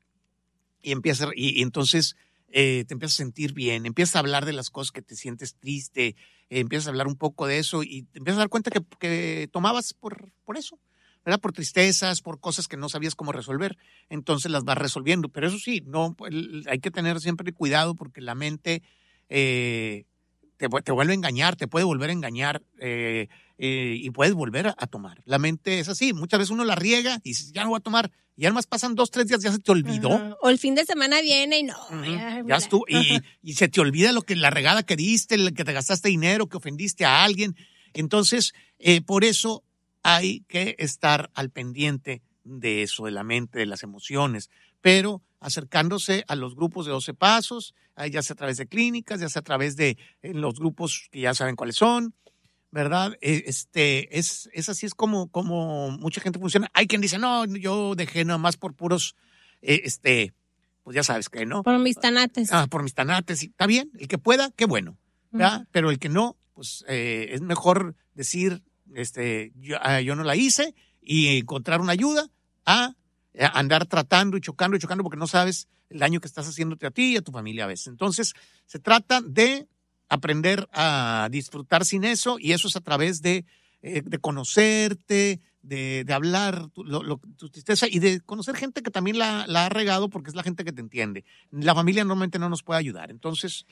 y 0.81 0.91
empieza 0.91 1.29
y, 1.35 1.59
y 1.59 1.63
entonces 1.63 2.15
eh, 2.55 2.85
te 2.87 2.93
empiezas 2.93 3.15
a 3.15 3.23
sentir 3.23 3.53
bien, 3.53 3.87
empiezas 3.87 4.15
a 4.15 4.19
hablar 4.19 4.45
de 4.45 4.53
las 4.53 4.69
cosas 4.69 4.91
que 4.91 5.01
te 5.01 5.15
sientes 5.15 5.55
triste, 5.55 6.09
eh, 6.49 6.59
empiezas 6.59 6.85
a 6.85 6.89
hablar 6.91 7.07
un 7.07 7.15
poco 7.15 7.47
de 7.47 7.57
eso 7.57 7.81
y 7.81 8.03
te 8.03 8.19
empiezas 8.19 8.37
a 8.37 8.41
dar 8.41 8.49
cuenta 8.49 8.69
que, 8.69 8.81
que 8.99 9.49
tomabas 9.51 9.95
por, 9.95 10.29
por 10.45 10.55
eso, 10.55 10.77
¿verdad? 11.25 11.39
Por 11.39 11.51
tristezas, 11.51 12.21
por 12.21 12.39
cosas 12.39 12.67
que 12.67 12.77
no 12.77 12.89
sabías 12.89 13.15
cómo 13.15 13.31
resolver, 13.31 13.75
entonces 14.07 14.51
las 14.51 14.65
vas 14.65 14.77
resolviendo. 14.77 15.29
Pero 15.29 15.47
eso 15.47 15.57
sí, 15.57 15.81
no, 15.87 16.15
hay 16.69 16.79
que 16.79 16.91
tener 16.91 17.19
siempre 17.21 17.53
cuidado 17.53 17.95
porque 17.95 18.21
la 18.21 18.35
mente 18.35 18.83
eh, 19.29 20.05
te, 20.57 20.67
te 20.67 20.91
vuelve 20.91 21.13
a 21.13 21.15
engañar, 21.15 21.55
te 21.55 21.67
puede 21.67 21.85
volver 21.85 22.09
a 22.09 22.13
engañar 22.13 22.61
eh, 22.79 23.27
eh, 23.57 23.95
y 23.97 24.09
puedes 24.11 24.33
volver 24.33 24.67
a, 24.67 24.75
a 24.77 24.87
tomar. 24.87 25.21
La 25.25 25.39
mente 25.39 25.79
es 25.79 25.89
así, 25.89 26.13
muchas 26.13 26.39
veces 26.39 26.51
uno 26.51 26.63
la 26.63 26.75
riega 26.75 27.19
y 27.23 27.29
dices, 27.29 27.51
ya 27.51 27.63
no 27.63 27.69
voy 27.69 27.77
a 27.77 27.83
tomar, 27.83 28.11
y 28.35 28.45
además 28.45 28.65
pasan 28.65 28.95
dos, 28.95 29.11
tres 29.11 29.27
días, 29.27 29.41
ya 29.43 29.51
se 29.51 29.59
te 29.59 29.71
olvidó. 29.71 30.37
O 30.41 30.49
el 30.49 30.57
fin 30.57 30.73
de 30.73 30.85
semana 30.85 31.21
viene 31.21 31.59
y 31.59 31.63
no. 31.63 31.77
Ya, 32.03 32.43
Ya 32.45 32.55
estuvo, 32.55 32.85
y 32.87 33.53
se 33.53 33.67
te 33.67 33.79
olvida 33.79 34.11
lo 34.11 34.23
que 34.23 34.35
la 34.35 34.49
regada 34.49 34.83
que 34.83 34.95
diste, 34.95 35.35
el 35.35 35.53
que 35.53 35.63
te 35.63 35.73
gastaste 35.73 36.09
dinero, 36.09 36.47
que 36.47 36.57
ofendiste 36.57 37.05
a 37.05 37.23
alguien. 37.23 37.55
Entonces, 37.93 38.53
eh, 38.79 39.01
por 39.01 39.23
eso 39.23 39.63
hay 40.01 40.41
que 40.47 40.75
estar 40.79 41.29
al 41.35 41.51
pendiente 41.51 42.23
de 42.43 42.81
eso, 42.81 43.05
de 43.05 43.11
la 43.11 43.23
mente, 43.23 43.59
de 43.59 43.65
las 43.67 43.83
emociones, 43.83 44.49
pero 44.81 45.21
acercándose 45.43 46.23
a 46.27 46.35
los 46.35 46.55
grupos 46.55 46.85
de 46.85 46.91
12 46.91 47.13
pasos, 47.13 47.75
ah, 47.95 48.07
ya 48.07 48.21
sea 48.21 48.33
a 48.33 48.37
través 48.37 48.57
de 48.57 48.67
clínicas, 48.67 49.19
ya 49.19 49.29
sea 49.29 49.41
a 49.41 49.43
través 49.43 49.75
de 49.75 49.97
eh, 50.21 50.33
los 50.33 50.55
grupos 50.55 51.07
que 51.11 51.21
ya 51.21 51.33
saben 51.33 51.55
cuáles 51.55 51.75
son, 51.75 52.15
¿verdad? 52.71 53.15
Eh, 53.21 53.43
Este, 53.45 54.17
es, 54.17 54.49
es 54.53 54.69
así, 54.69 54.85
es 54.85 54.95
como, 54.95 55.29
como 55.29 55.91
mucha 55.91 56.21
gente 56.21 56.39
funciona. 56.39 56.69
Hay 56.73 56.87
quien 56.87 57.01
dice, 57.01 57.19
no, 57.19 57.45
yo 57.45 57.93
dejé 57.95 58.25
nada 58.25 58.39
más 58.39 58.57
por 58.57 58.73
puros, 58.73 59.15
eh, 59.61 59.81
este, 59.83 60.33
pues 60.83 60.95
ya 60.95 61.03
sabes 61.03 61.29
que, 61.29 61.45
¿no? 61.45 61.61
Por 61.63 61.77
mis 61.79 61.97
tanates. 61.97 62.51
Ah, 62.51 62.67
por 62.67 62.81
mis 62.83 62.93
tanates, 62.93 63.43
está 63.43 63.67
bien, 63.67 63.91
el 63.99 64.07
que 64.07 64.17
pueda, 64.17 64.51
qué 64.55 64.65
bueno, 64.65 64.97
¿verdad? 65.31 65.67
Pero 65.71 65.91
el 65.91 65.99
que 65.99 66.09
no, 66.09 66.37
pues 66.53 66.83
eh, 66.87 67.29
es 67.31 67.41
mejor 67.41 67.95
decir, 68.13 68.63
este, 68.95 69.51
yo, 69.55 69.77
ah, 69.81 70.01
yo 70.01 70.15
no 70.15 70.23
la 70.23 70.35
hice 70.35 70.73
y 71.01 71.37
encontrar 71.37 71.81
una 71.81 71.91
ayuda 71.91 72.29
a 72.65 72.95
andar 73.45 73.85
tratando 73.85 74.37
y 74.37 74.41
chocando 74.41 74.77
y 74.77 74.79
chocando 74.79 75.03
porque 75.03 75.17
no 75.17 75.27
sabes 75.27 75.67
el 75.89 75.99
daño 75.99 76.19
que 76.19 76.27
estás 76.27 76.47
haciéndote 76.47 76.87
a 76.87 76.91
ti 76.91 77.13
y 77.13 77.17
a 77.17 77.21
tu 77.21 77.31
familia 77.31 77.65
a 77.65 77.67
veces. 77.67 77.87
Entonces, 77.87 78.33
se 78.65 78.79
trata 78.79 79.21
de 79.21 79.67
aprender 80.09 80.67
a 80.71 81.27
disfrutar 81.31 81.85
sin 81.85 82.03
eso 82.03 82.37
y 82.39 82.51
eso 82.51 82.67
es 82.67 82.75
a 82.75 82.81
través 82.81 83.21
de, 83.21 83.45
eh, 83.81 84.01
de 84.05 84.17
conocerte, 84.19 85.41
de, 85.61 86.03
de 86.03 86.13
hablar 86.13 86.69
tu, 86.69 87.49
tristeza 87.49 87.87
y 87.89 87.99
de 87.99 88.19
conocer 88.21 88.55
gente 88.55 88.83
que 88.83 88.91
también 88.91 89.17
la 89.17 89.43
ha 89.45 89.69
regado 89.69 90.09
porque 90.09 90.29
es 90.29 90.35
la 90.35 90.43
gente 90.43 90.63
que 90.63 90.73
te 90.73 90.81
entiende. 90.81 91.25
La 91.51 91.73
familia 91.73 92.03
normalmente 92.03 92.39
no 92.39 92.49
nos 92.49 92.63
puede 92.63 92.79
ayudar. 92.79 93.11
Entonces, 93.11 93.65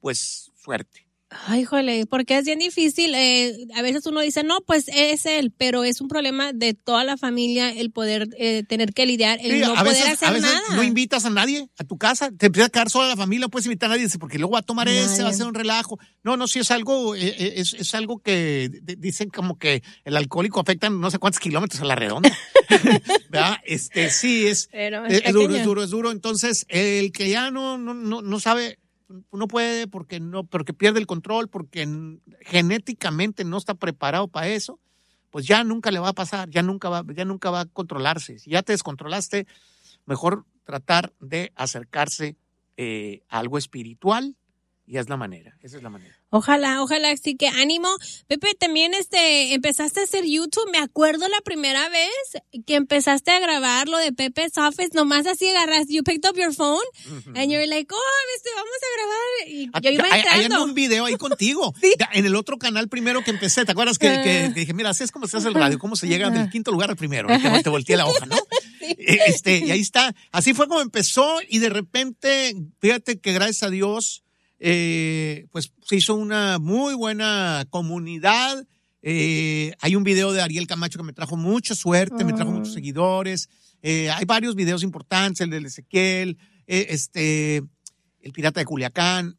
pues 0.00 0.50
suerte. 0.56 1.09
Ay, 1.46 1.64
jole, 1.64 2.06
porque 2.06 2.36
es 2.38 2.44
bien 2.44 2.58
difícil. 2.58 3.14
eh, 3.14 3.56
a 3.76 3.82
veces 3.82 4.04
uno 4.06 4.20
dice, 4.20 4.42
no, 4.42 4.60
pues 4.66 4.86
es 4.92 5.26
él, 5.26 5.52
pero 5.56 5.84
es 5.84 6.00
un 6.00 6.08
problema 6.08 6.52
de 6.52 6.74
toda 6.74 7.04
la 7.04 7.16
familia 7.16 7.70
el 7.70 7.92
poder 7.92 8.28
eh, 8.36 8.64
tener 8.68 8.92
que 8.92 9.06
lidiar, 9.06 9.38
el 9.40 9.52
Sí, 9.52 9.60
no 9.60 9.76
a 9.76 9.84
poder 9.84 10.08
hacer 10.08 10.28
a 10.28 10.32
veces 10.32 10.50
nada. 10.52 10.74
no 10.76 10.82
invitas 10.82 11.24
a 11.26 11.30
nadie 11.30 11.68
a 11.78 11.84
tu 11.84 11.98
casa, 11.98 12.32
te 12.36 12.46
empieza 12.46 12.66
a 12.66 12.70
quedar 12.70 12.90
sola 12.90 13.06
la 13.06 13.16
familia, 13.16 13.42
no 13.46 13.48
puedes 13.48 13.66
invitar 13.66 13.86
a 13.88 13.90
nadie, 13.92 14.04
dice, 14.06 14.18
porque 14.18 14.38
luego 14.38 14.54
va 14.54 14.58
a 14.58 14.62
tomar 14.62 14.88
ese, 14.88 15.06
Nadie. 15.06 15.22
va 15.22 15.28
a 15.28 15.32
ser 15.32 15.46
un 15.46 15.54
relajo. 15.54 16.00
No, 16.24 16.36
no, 16.36 16.48
sí 16.48 16.58
es 16.58 16.70
algo, 16.72 17.14
eh, 17.14 17.28
eh, 17.38 17.52
es, 17.58 17.74
es 17.74 17.94
algo 17.94 18.18
que 18.18 18.68
dicen 18.98 19.30
como 19.30 19.56
que 19.56 19.84
el 20.04 20.16
alcohólico 20.16 20.58
afecta 20.58 20.90
no 20.90 21.12
sé 21.12 21.18
cuántos 21.18 21.38
kilómetros 21.38 21.80
a 21.80 21.84
la 21.84 21.94
redonda. 21.94 22.36
¿Verdad? 23.30 23.58
Este, 23.64 24.10
sí, 24.10 24.48
es, 24.48 24.68
es, 24.72 25.22
es 25.24 25.32
duro, 25.32 25.54
es 25.54 25.64
duro, 25.64 25.82
es 25.84 25.90
duro. 25.90 26.10
Entonces, 26.10 26.66
el 26.68 27.12
que 27.12 27.30
ya 27.30 27.52
no, 27.52 27.78
no, 27.78 27.94
no, 27.94 28.20
no 28.20 28.40
sabe, 28.40 28.79
no 29.32 29.48
puede 29.48 29.86
porque 29.86 30.20
no, 30.20 30.44
porque 30.44 30.72
pierde 30.72 31.00
el 31.00 31.06
control, 31.06 31.48
porque 31.48 31.86
genéticamente 32.40 33.44
no 33.44 33.58
está 33.58 33.74
preparado 33.74 34.28
para 34.28 34.48
eso, 34.48 34.78
pues 35.30 35.46
ya 35.46 35.64
nunca 35.64 35.90
le 35.90 35.98
va 35.98 36.08
a 36.08 36.12
pasar, 36.14 36.48
ya 36.50 36.62
nunca 36.62 36.88
va, 36.88 37.04
ya 37.14 37.24
nunca 37.24 37.50
va 37.50 37.60
a 37.60 37.66
controlarse. 37.66 38.38
Si 38.38 38.50
ya 38.50 38.62
te 38.62 38.72
descontrolaste, 38.72 39.46
mejor 40.06 40.44
tratar 40.64 41.12
de 41.20 41.52
acercarse 41.54 42.36
eh, 42.76 43.22
a 43.28 43.38
algo 43.38 43.58
espiritual 43.58 44.36
y 44.86 44.98
es 44.98 45.08
la 45.08 45.16
manera, 45.16 45.56
esa 45.60 45.76
es 45.76 45.82
la 45.82 45.90
manera. 45.90 46.19
Ojalá, 46.30 46.82
ojalá, 46.82 47.14
sí 47.16 47.34
que 47.36 47.48
ánimo. 47.48 47.88
Pepe, 48.28 48.54
también 48.58 48.94
este, 48.94 49.52
empezaste 49.52 50.00
a 50.00 50.04
hacer 50.04 50.24
YouTube. 50.24 50.70
Me 50.70 50.78
acuerdo 50.78 51.28
la 51.28 51.40
primera 51.40 51.88
vez 51.88 52.42
que 52.66 52.76
empezaste 52.76 53.32
a 53.32 53.40
grabar 53.40 53.88
lo 53.88 53.98
de 53.98 54.12
Pepe's 54.12 54.56
Office, 54.56 54.90
nomás 54.94 55.26
así 55.26 55.48
agarras, 55.48 55.86
you 55.88 56.02
picked 56.04 56.28
up 56.30 56.36
your 56.36 56.54
phone 56.54 56.80
and 57.34 57.50
you're 57.50 57.66
like, 57.66 57.92
oh, 57.92 58.36
este, 58.36 58.50
vamos 58.54 58.70
a 58.80 58.96
grabar. 58.96 59.48
Y 59.48 59.70
Ah, 59.72 59.80
yo 59.80 59.90
iba 59.90 60.04
hay- 60.04 60.22
hay 60.30 60.42
entrando. 60.44 60.64
un 60.64 60.74
video 60.74 61.04
ahí 61.06 61.16
contigo. 61.16 61.74
Sí. 61.80 61.94
En 62.12 62.26
el 62.26 62.36
otro 62.36 62.58
canal 62.58 62.88
primero 62.88 63.24
que 63.24 63.30
empecé, 63.30 63.64
¿te 63.64 63.72
acuerdas 63.72 63.98
que, 63.98 64.06
que- 64.06 64.44
Ah. 64.50 64.52
que 64.54 64.60
dije, 64.60 64.72
mira, 64.74 64.90
así 64.90 65.02
es 65.04 65.10
como 65.10 65.26
se 65.26 65.36
hace 65.38 65.48
el 65.48 65.54
radio, 65.54 65.78
cómo 65.78 65.96
se 65.96 66.06
llega 66.06 66.30
del 66.30 66.48
quinto 66.50 66.70
lugar 66.70 66.90
al 66.90 66.96
primero? 66.96 67.28
Y 67.34 67.40
te, 67.40 67.62
te 67.62 67.70
volteé 67.70 67.96
la 67.96 68.06
hoja, 68.06 68.26
¿no? 68.26 68.36
Eh, 68.80 69.18
Este, 69.26 69.58
y 69.58 69.70
ahí 69.70 69.80
está. 69.80 70.14
Así 70.32 70.52
fue 70.54 70.66
como 70.68 70.80
empezó 70.80 71.38
y 71.48 71.58
de 71.58 71.68
repente, 71.68 72.54
fíjate 72.80 73.20
que 73.20 73.32
gracias 73.32 73.62
a 73.62 73.70
Dios, 73.70 74.22
eh, 74.60 75.46
pues 75.50 75.72
se 75.82 75.96
hizo 75.96 76.14
una 76.14 76.58
muy 76.58 76.94
buena 76.94 77.64
comunidad. 77.70 78.66
Eh, 79.02 79.72
hay 79.80 79.96
un 79.96 80.04
video 80.04 80.32
de 80.32 80.42
Ariel 80.42 80.66
Camacho 80.66 80.98
que 80.98 81.04
me 81.04 81.14
trajo 81.14 81.36
mucha 81.36 81.74
suerte, 81.74 82.24
me 82.24 82.34
trajo 82.34 82.50
Ah. 82.50 82.54
muchos 82.54 82.74
seguidores. 82.74 83.48
Eh, 83.82 84.10
hay 84.10 84.26
varios 84.26 84.54
videos 84.54 84.82
importantes, 84.82 85.40
el 85.40 85.48
del 85.50 85.64
Ezequiel, 85.66 86.36
este, 86.66 87.62
el 88.20 88.32
pirata 88.32 88.60
de 88.60 88.66
Culiacán. 88.66 89.38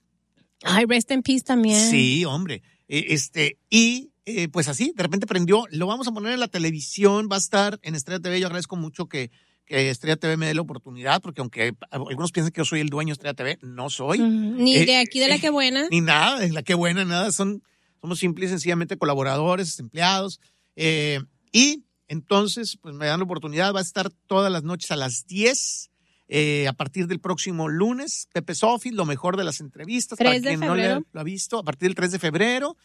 Ay, 0.64 0.86
rest 0.86 1.12
in 1.12 1.22
peace 1.22 1.44
también. 1.44 1.90
Sí, 1.90 2.26
hombre. 2.26 2.64
Este, 2.88 3.58
y 3.70 4.10
pues 4.52 4.68
así, 4.68 4.94
de 4.96 5.04
repente 5.04 5.28
prendió. 5.28 5.66
Lo 5.72 5.88
vamos 5.88 6.08
a 6.08 6.12
poner 6.12 6.34
en 6.34 6.40
la 6.40 6.48
televisión, 6.48 7.30
va 7.32 7.36
a 7.36 7.40
estar 7.40 7.80
en 7.84 7.96
Estrella 7.96 8.20
TV. 8.22 8.40
Yo 8.40 8.48
agradezco 8.48 8.76
mucho 8.76 9.08
que, 9.08 9.30
que 9.66 9.90
Estrella 9.90 10.18
TV 10.18 10.36
me 10.38 10.48
dé 10.48 10.54
la 10.54 10.62
oportunidad, 10.62 11.22
porque 11.22 11.42
aunque 11.42 11.74
algunos 11.92 12.32
piensan 12.32 12.52
que 12.52 12.60
yo 12.60 12.66
soy 12.66 12.82
el 12.82 12.90
dueño 12.90 13.10
de 13.10 13.14
Estrella 13.14 13.34
TV, 13.34 13.60
no 13.62 13.90
soy. 13.90 14.20
Mm, 14.20 14.64
Ni 14.64 14.76
Eh, 14.76 14.86
de 14.86 14.98
aquí 14.98 15.20
de 15.20 15.30
la 15.30 15.40
que 15.40 15.50
buena. 15.50 15.88
Ni 15.90 16.02
nada, 16.02 16.40
de 16.40 16.52
la 16.52 16.64
que 16.64 16.74
buena, 16.74 17.06
nada. 17.06 17.32
Son, 17.32 17.64
somos 18.02 18.20
simple 18.20 18.46
y 18.46 18.50
sencillamente 18.50 18.98
colaboradores, 18.98 19.80
empleados. 19.80 20.40
Eh, 20.76 21.20
y 21.54 21.86
entonces, 22.08 22.78
pues 22.82 22.94
me 22.96 23.06
dan 23.06 23.20
la 23.20 23.26
oportunidad, 23.26 23.74
va 23.74 23.80
a 23.80 23.84
estar 23.84 24.10
todas 24.28 24.52
las 24.52 24.64
noches 24.64 24.92
a 24.92 24.96
las 24.98 25.26
10. 25.28 25.88
eh, 26.34 26.66
a 26.70 26.72
partir 26.72 27.08
del 27.08 27.20
próximo 27.20 27.68
lunes, 27.68 28.30
Pepe 28.32 28.56
Sofi, 28.56 28.92
lo 28.92 29.04
mejor 29.06 29.36
de 29.36 29.44
las 29.44 29.60
entrevistas. 29.60 30.18
3 30.18 30.30
para 30.30 30.40
quien 30.42 30.60
no 30.62 30.76
le- 30.76 30.84
febrero. 30.84 31.06
lo 31.12 31.20
ha 31.20 31.24
visto, 31.26 31.60
a 31.60 31.64
partir 31.64 31.90
del 31.90 31.96
3 31.96 32.10
de 32.14 32.20
febrero. 32.20 32.78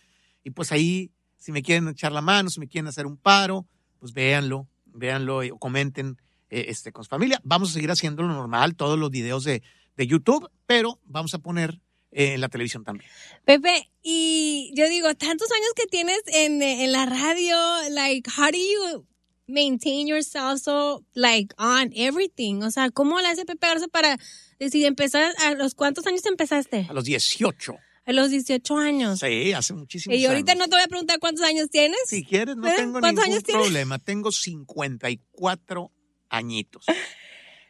Y 0.42 0.50
pues 0.50 0.72
ahí, 0.72 1.12
si 1.36 1.52
me 1.52 1.62
quieren 1.62 1.86
echar 1.86 2.10
la 2.10 2.22
mano, 2.22 2.50
si 2.50 2.58
me 2.58 2.66
quieren 2.66 2.88
hacer 2.88 3.06
un 3.06 3.16
paro, 3.16 3.64
pues 4.00 4.12
véanlo, 4.12 4.66
véanlo 4.86 5.44
y- 5.44 5.52
o 5.52 5.58
comenten 5.58 6.16
eh, 6.50 6.66
este, 6.68 6.92
con 6.92 7.04
su 7.04 7.08
familia. 7.10 7.40
Vamos 7.44 7.70
a 7.70 7.72
seguir 7.74 7.90
haciendo 7.90 8.22
lo 8.22 8.28
normal, 8.28 8.76
todos 8.76 8.98
los 8.98 9.10
videos 9.10 9.44
de, 9.44 9.62
de 9.96 10.06
YouTube, 10.06 10.48
pero 10.66 11.00
vamos 11.04 11.34
a 11.34 11.38
poner 11.38 11.80
eh, 12.12 12.34
en 12.34 12.40
la 12.40 12.48
televisión 12.48 12.84
también. 12.84 13.10
Pepe, 13.44 13.90
y 14.02 14.72
yo 14.74 14.88
digo, 14.88 15.14
tantos 15.14 15.50
años 15.52 15.70
que 15.74 15.86
tienes 15.86 16.20
en, 16.26 16.62
en 16.62 16.92
la 16.92 17.06
radio, 17.06 17.56
like, 17.90 18.30
how 18.36 18.50
do 18.50 18.58
you 18.58 19.06
maintain 19.48 20.06
yourself 20.06 20.60
so, 20.60 21.04
like, 21.14 21.54
on 21.58 21.90
everything? 21.94 22.62
O 22.62 22.70
sea, 22.70 22.90
¿cómo 22.90 23.20
le 23.20 23.28
hace 23.28 23.44
Pepe 23.44 23.66
Garza 23.66 23.88
para 23.88 24.18
decir, 24.58 24.86
empezar, 24.86 25.32
a 25.44 25.54
los 25.54 25.74
cuántos 25.74 26.06
años 26.06 26.24
empezaste? 26.26 26.86
A 26.88 26.92
los 26.92 27.04
18. 27.04 27.76
A 28.06 28.12
los 28.12 28.30
18 28.30 28.76
años. 28.78 29.18
Sí, 29.18 29.52
hace 29.52 29.74
muchísimos 29.74 30.16
y 30.16 30.24
ahorita 30.26 30.52
años. 30.52 30.66
no 30.66 30.70
te 30.70 30.76
voy 30.76 30.84
a 30.84 30.88
preguntar 30.88 31.18
cuántos 31.18 31.44
años 31.44 31.68
tienes. 31.70 31.98
Si 32.06 32.24
quieres, 32.24 32.56
no 32.56 32.68
¿Eh? 32.68 32.74
tengo 32.76 33.00
¿Cuántos 33.00 33.24
ningún 33.24 33.32
años 33.32 33.42
tienes? 33.42 33.62
problema. 33.64 33.98
Tengo 33.98 34.30
54 34.30 35.90
añitos. 36.28 36.86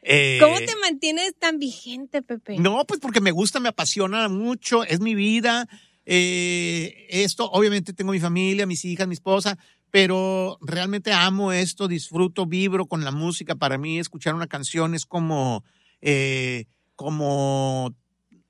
Eh, 0.08 0.38
¿Cómo 0.40 0.56
te 0.58 0.76
mantienes 0.80 1.34
tan 1.36 1.58
vigente, 1.58 2.22
Pepe? 2.22 2.58
No, 2.58 2.84
pues 2.86 3.00
porque 3.00 3.20
me 3.20 3.32
gusta, 3.32 3.58
me 3.58 3.70
apasiona 3.70 4.28
mucho, 4.28 4.84
es 4.84 5.00
mi 5.00 5.16
vida. 5.16 5.68
Eh, 6.04 7.06
esto, 7.10 7.50
obviamente 7.50 7.92
tengo 7.92 8.12
mi 8.12 8.20
familia, 8.20 8.66
mis 8.66 8.84
hijas, 8.84 9.08
mi 9.08 9.14
esposa, 9.14 9.58
pero 9.90 10.58
realmente 10.60 11.12
amo 11.12 11.52
esto, 11.52 11.88
disfruto, 11.88 12.46
vibro 12.46 12.86
con 12.86 13.02
la 13.02 13.10
música. 13.10 13.56
Para 13.56 13.78
mí, 13.78 13.98
escuchar 13.98 14.34
una 14.34 14.46
canción 14.46 14.94
es 14.94 15.06
como, 15.06 15.64
eh, 16.00 16.66
como 16.94 17.92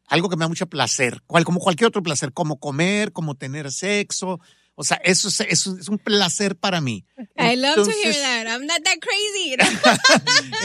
algo 0.07 0.29
que 0.29 0.37
me 0.37 0.45
da 0.45 0.49
mucho 0.49 0.67
placer, 0.67 1.23
cual, 1.27 1.45
como 1.45 1.61
cualquier 1.61 1.89
otro 1.89 2.03
placer, 2.03 2.35
como 2.35 2.61
comer, 2.61 3.13
como 3.13 3.35
tener 3.35 3.73
sexo. 3.73 4.41
O 4.79 4.85
sea, 4.85 4.99
eso 4.99 5.29
es, 5.29 5.41
eso 5.41 5.77
es 5.79 5.89
un 5.89 5.99
placer 5.99 6.55
para 6.55 6.83
mí. 6.83 7.07
I 7.39 7.57
love 7.57 7.77
to 7.77 7.91
hear 7.91 8.15
that. 8.15 8.47
I'm 8.47 8.67
not 8.67 8.83
that 8.85 8.99
crazy. 9.01 9.57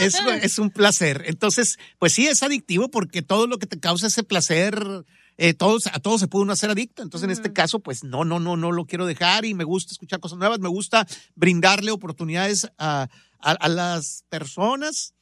es, 0.00 0.18
es 0.42 0.58
un 0.58 0.70
placer. 0.70 1.24
Entonces, 1.26 1.78
pues 1.98 2.12
sí, 2.12 2.26
es 2.26 2.42
adictivo 2.42 2.90
porque 2.90 3.22
todo 3.22 3.46
lo 3.46 3.58
que 3.58 3.66
te 3.66 3.80
causa 3.80 4.08
ese 4.08 4.22
placer, 4.22 5.06
eh, 5.38 5.54
todos, 5.54 5.86
a 5.86 5.98
todos 5.98 6.20
se 6.20 6.28
puede 6.28 6.42
uno 6.42 6.52
hacer 6.52 6.68
adicto. 6.68 7.02
Entonces, 7.02 7.24
en 7.24 7.30
este 7.30 7.54
caso, 7.54 7.80
pues 7.80 8.04
no, 8.04 8.24
no, 8.26 8.38
no, 8.38 8.58
no 8.58 8.70
lo 8.70 8.84
quiero 8.84 9.06
dejar 9.06 9.46
y 9.46 9.54
me 9.54 9.64
gusta 9.64 9.92
escuchar 9.92 10.20
cosas 10.20 10.38
nuevas, 10.38 10.60
me 10.60 10.68
gusta 10.68 11.06
brindarle 11.34 11.90
oportunidades 11.90 12.68
a, 12.76 13.08
a, 13.40 13.50
a 13.50 13.68
las 13.68 14.26
personas 14.28 15.14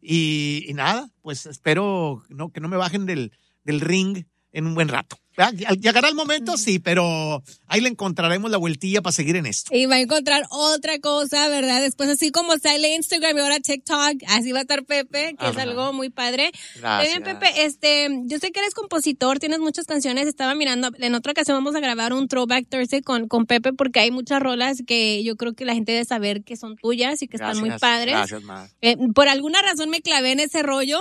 y, 0.00 0.64
y 0.66 0.72
nada, 0.72 1.10
pues 1.20 1.44
espero 1.44 2.24
no, 2.30 2.50
que 2.50 2.60
no 2.60 2.68
me 2.68 2.78
bajen 2.78 3.04
del, 3.04 3.32
del 3.64 3.80
ring 3.80 4.24
en 4.58 4.66
un 4.66 4.74
buen 4.74 4.88
rato. 4.88 5.16
Ya- 5.36 5.52
Llegará 5.52 6.08
el 6.08 6.16
momento, 6.16 6.56
sí, 6.56 6.80
pero 6.80 7.44
ahí 7.68 7.80
le 7.80 7.88
encontraremos 7.88 8.50
la 8.50 8.56
vueltilla 8.56 9.02
para 9.02 9.12
seguir 9.12 9.36
en 9.36 9.46
esto. 9.46 9.72
Y 9.72 9.86
va 9.86 9.94
a 9.94 10.00
encontrar 10.00 10.42
otra 10.50 10.98
cosa, 10.98 11.48
¿verdad? 11.48 11.80
Después, 11.80 12.08
así 12.08 12.32
como 12.32 12.58
sale 12.58 12.96
Instagram 12.96 13.36
y 13.36 13.40
ahora 13.42 13.60
TikTok, 13.60 14.24
así 14.26 14.50
va 14.50 14.58
a 14.58 14.62
estar 14.62 14.84
Pepe, 14.84 15.36
que 15.38 15.48
es 15.48 15.56
algo 15.56 15.92
muy 15.92 16.10
padre. 16.10 16.50
Gracias. 16.80 17.08
Bien, 17.12 17.22
Pepe, 17.22 17.64
este, 17.64 18.08
yo 18.24 18.38
sé 18.40 18.50
que 18.50 18.58
eres 18.58 18.74
compositor, 18.74 19.38
tienes 19.38 19.60
muchas 19.60 19.86
canciones. 19.86 20.26
Estaba 20.26 20.56
mirando, 20.56 20.90
en 20.98 21.14
otra 21.14 21.30
ocasión 21.30 21.56
vamos 21.56 21.76
a 21.76 21.80
grabar 21.80 22.12
un 22.12 22.26
Throwback 22.26 22.66
Thursday 22.68 23.00
con, 23.02 23.28
con 23.28 23.46
Pepe 23.46 23.72
porque 23.72 24.00
hay 24.00 24.10
muchas 24.10 24.42
rolas 24.42 24.78
que 24.88 25.22
yo 25.22 25.36
creo 25.36 25.52
que 25.54 25.64
la 25.64 25.74
gente 25.74 25.92
debe 25.92 26.04
saber 26.04 26.42
que 26.42 26.56
son 26.56 26.74
tuyas 26.74 27.22
y 27.22 27.28
que 27.28 27.36
están 27.36 27.56
muy 27.60 27.70
padres. 27.78 28.14
Gracias. 28.16 28.42
Eh, 28.82 28.96
por 29.14 29.28
alguna 29.28 29.62
razón 29.62 29.88
me 29.88 30.00
clavé 30.00 30.32
en 30.32 30.40
ese 30.40 30.64
rollo, 30.64 30.98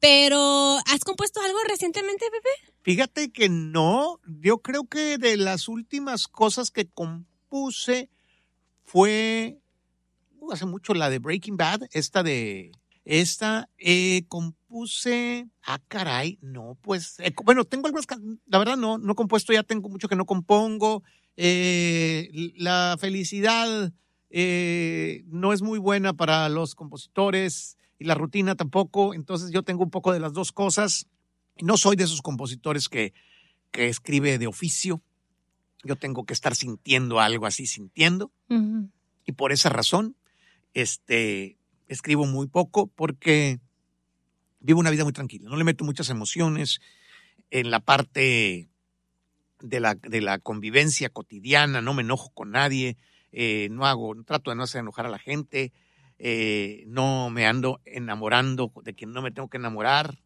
pero 0.00 0.78
¿has 0.86 1.00
compuesto 1.04 1.40
algo 1.40 1.58
recientemente, 1.68 2.26
Pepe? 2.30 2.72
Fíjate 2.82 3.30
que 3.30 3.48
no, 3.48 4.20
yo 4.40 4.58
creo 4.58 4.86
que 4.86 5.18
de 5.18 5.36
las 5.36 5.68
últimas 5.68 6.28
cosas 6.28 6.70
que 6.70 6.88
compuse 6.88 8.10
fue 8.84 9.58
uh, 10.38 10.52
hace 10.52 10.66
mucho 10.66 10.94
la 10.94 11.10
de 11.10 11.18
Breaking 11.18 11.56
Bad, 11.56 11.82
esta 11.92 12.22
de 12.22 12.72
esta 13.04 13.70
eh, 13.78 14.24
compuse, 14.28 15.48
ah 15.62 15.80
caray, 15.88 16.38
no, 16.42 16.76
pues 16.82 17.18
eh, 17.20 17.32
bueno, 17.42 17.64
tengo 17.64 17.86
algunas, 17.86 18.06
la 18.46 18.58
verdad 18.58 18.76
no, 18.76 18.98
no 18.98 19.12
he 19.12 19.16
compuesto, 19.16 19.54
ya 19.54 19.62
tengo 19.62 19.88
mucho 19.88 20.08
que 20.08 20.16
no 20.16 20.26
compongo, 20.26 21.02
eh, 21.38 22.28
la 22.56 22.96
felicidad 23.00 23.92
eh, 24.28 25.22
no 25.26 25.54
es 25.54 25.62
muy 25.62 25.78
buena 25.78 26.12
para 26.12 26.50
los 26.50 26.74
compositores 26.74 27.77
y 27.98 28.04
la 28.04 28.14
rutina 28.14 28.54
tampoco, 28.54 29.14
entonces 29.14 29.50
yo 29.50 29.62
tengo 29.62 29.84
un 29.84 29.90
poco 29.90 30.12
de 30.12 30.20
las 30.20 30.32
dos 30.32 30.52
cosas, 30.52 31.06
no 31.60 31.76
soy 31.76 31.96
de 31.96 32.04
esos 32.04 32.22
compositores 32.22 32.88
que, 32.88 33.12
que 33.70 33.88
escribe 33.88 34.38
de 34.38 34.46
oficio, 34.46 35.02
yo 35.84 35.96
tengo 35.96 36.24
que 36.24 36.32
estar 36.32 36.54
sintiendo 36.54 37.20
algo 37.20 37.46
así, 37.46 37.66
sintiendo, 37.66 38.32
y 39.24 39.32
por 39.32 39.52
esa 39.52 39.68
razón, 39.68 40.16
este, 40.74 41.58
escribo 41.86 42.26
muy 42.26 42.46
poco 42.46 42.86
porque 42.86 43.60
vivo 44.60 44.80
una 44.80 44.90
vida 44.90 45.04
muy 45.04 45.12
tranquila. 45.12 45.48
No 45.48 45.56
le 45.56 45.64
meto 45.64 45.84
muchas 45.84 46.10
emociones 46.10 46.80
en 47.50 47.70
la 47.70 47.80
parte 47.80 48.68
de 49.60 49.80
la, 49.80 49.94
de 49.94 50.20
la 50.20 50.38
convivencia 50.38 51.08
cotidiana, 51.10 51.80
no 51.80 51.94
me 51.94 52.02
enojo 52.02 52.30
con 52.30 52.50
nadie, 52.50 52.96
eh, 53.32 53.68
no 53.70 53.86
hago, 53.86 54.14
trato 54.24 54.50
de 54.50 54.56
no 54.56 54.62
hacer 54.62 54.80
enojar 54.80 55.06
a 55.06 55.10
la 55.10 55.18
gente, 55.18 55.72
eh, 56.18 56.84
no 56.86 57.30
me 57.30 57.46
ando 57.46 57.80
enamorando 57.84 58.72
de 58.84 58.94
quien 58.94 59.12
no 59.12 59.22
me 59.22 59.30
tengo 59.30 59.48
que 59.48 59.56
enamorar. 59.58 60.18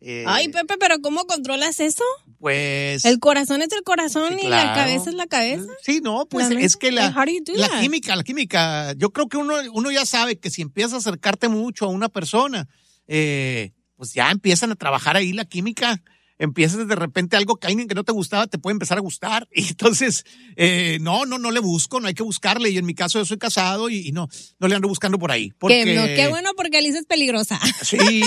eh, 0.00 0.24
Ay, 0.26 0.48
Pepe, 0.48 0.74
pero 0.78 1.00
¿cómo 1.00 1.24
controlas 1.26 1.80
eso? 1.80 2.04
pues 2.38 3.04
El 3.04 3.18
corazón 3.20 3.62
es 3.62 3.72
el 3.72 3.82
corazón 3.84 4.34
Sí, 4.38 4.46
y 4.46 4.48
la 4.48 4.74
cabeza 4.74 5.10
es 5.10 5.16
la 5.16 5.26
cabeza. 5.26 5.66
Sí, 5.82 6.00
no, 6.02 6.26
pues 6.26 6.50
La 6.50 6.60
es 6.60 6.76
que 6.76 6.90
la, 6.92 7.10
la 7.10 7.80
química, 7.80 8.16
la 8.16 8.24
química, 8.24 8.92
yo 8.94 9.10
creo 9.10 9.28
que 9.28 9.36
uno, 9.36 9.54
uno 9.72 9.90
ya 9.92 10.04
sabe 10.06 10.38
que 10.38 10.50
si 10.50 10.62
empiezas 10.62 10.94
a 10.94 10.96
acercarte 10.98 11.48
mucho 11.48 11.84
a 11.84 11.88
una 11.88 12.08
persona, 12.08 12.68
eh, 13.06 13.72
pues 13.96 14.12
ya 14.12 14.30
empiezan 14.30 14.72
a 14.72 14.76
trabajar 14.76 15.16
ahí 15.16 15.32
la 15.32 15.44
química. 15.44 16.02
Empiezas 16.42 16.88
de 16.88 16.96
repente 16.96 17.36
algo 17.36 17.56
que 17.56 17.68
alguien 17.68 17.86
que 17.86 17.94
no 17.94 18.02
te 18.02 18.10
gustaba 18.12 18.46
te 18.48 18.58
puede 18.58 18.72
empezar 18.72 18.98
a 18.98 19.00
gustar. 19.00 19.48
Y 19.54 19.68
entonces, 19.68 20.24
eh, 20.56 20.98
no, 21.00 21.24
no, 21.24 21.38
no 21.38 21.50
le 21.52 21.60
busco, 21.60 22.00
no 22.00 22.08
hay 22.08 22.14
que 22.14 22.22
buscarle. 22.24 22.70
Y 22.70 22.78
en 22.78 22.84
mi 22.84 22.94
caso 22.94 23.18
yo 23.20 23.24
soy 23.24 23.38
casado 23.38 23.88
y, 23.88 24.08
y 24.08 24.12
no, 24.12 24.28
no 24.58 24.68
le 24.68 24.74
ando 24.74 24.88
buscando 24.88 25.18
por 25.18 25.30
ahí. 25.30 25.52
Porque, 25.58 25.84
Que 25.84 25.94
no, 25.94 26.04
qué 26.06 26.28
bueno 26.28 26.50
porque 26.56 26.78
Alicia 26.78 26.98
es 27.00 27.06
peligrosa. 27.06 27.58
Sí, 27.82 28.20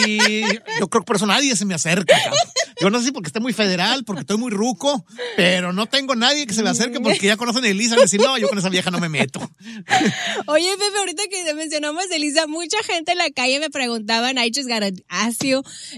yo 0.80 0.88
creo 0.90 1.02
que 1.02 1.06
por 1.06 1.16
eso 1.18 1.26
nadie 1.26 1.56
se 1.56 1.66
me 1.66 1.74
acerca. 1.74 2.16
cabrón. 2.18 2.40
Yo 2.82 2.90
no 2.90 3.00
sé 3.00 3.06
si 3.06 3.12
porque 3.12 3.28
esté 3.28 3.40
muy 3.40 3.54
federal, 3.54 4.04
porque 4.06 4.22
estoy 4.22 4.38
muy 4.38 4.52
ruco, 4.52 5.06
pero 5.36 5.72
no 5.74 5.86
tengo 5.88 6.16
nadie 6.16 6.46
que 6.46 6.54
se 6.54 6.62
me 6.64 6.70
acerque 6.70 7.00
porque 7.00 7.28
ya 7.28 7.38
conocen 7.38 7.64
a 7.64 7.68
Elisa 7.68 7.96
y 7.98 8.02
decir, 8.02 8.20
no, 8.22 8.38
yo 8.38 8.48
con 8.50 8.58
esa 8.58 8.70
vieja 8.70 8.92
no 8.92 9.00
me 9.00 9.10
meto. 9.10 9.40
Oye, 10.48 10.70
Pepe, 10.78 10.98
ahorita 11.00 11.24
que 11.30 11.54
mencionamos 11.54 12.04
a 12.12 12.16
Elisa, 12.16 12.48
mucha 12.48 12.78
gente 12.84 13.14
en 13.14 13.18
la 13.20 13.30
calle 13.32 13.60
me 13.60 13.70
preguntaban, 13.70 14.38
I 14.38 14.52
just 14.54 14.70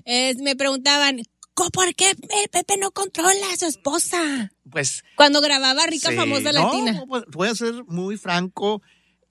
eh, 0.05 0.35
me 0.41 0.55
preguntaban, 0.55 1.17
"¿Co- 1.17 1.36
¿por 1.73 1.93
qué 1.95 2.11
Pepe 2.51 2.77
no 2.77 2.91
controla 2.91 3.51
a 3.53 3.57
su 3.57 3.65
esposa? 3.65 4.51
Pues 4.69 5.03
Cuando 5.15 5.41
grababa 5.41 5.85
Rica 5.87 6.09
sí, 6.09 6.15
Famosa 6.15 6.51
no, 6.51 6.63
Latina. 6.63 7.03
pues, 7.07 7.23
voy 7.31 7.47
a 7.49 7.55
ser 7.55 7.83
muy 7.85 8.17
franco. 8.17 8.81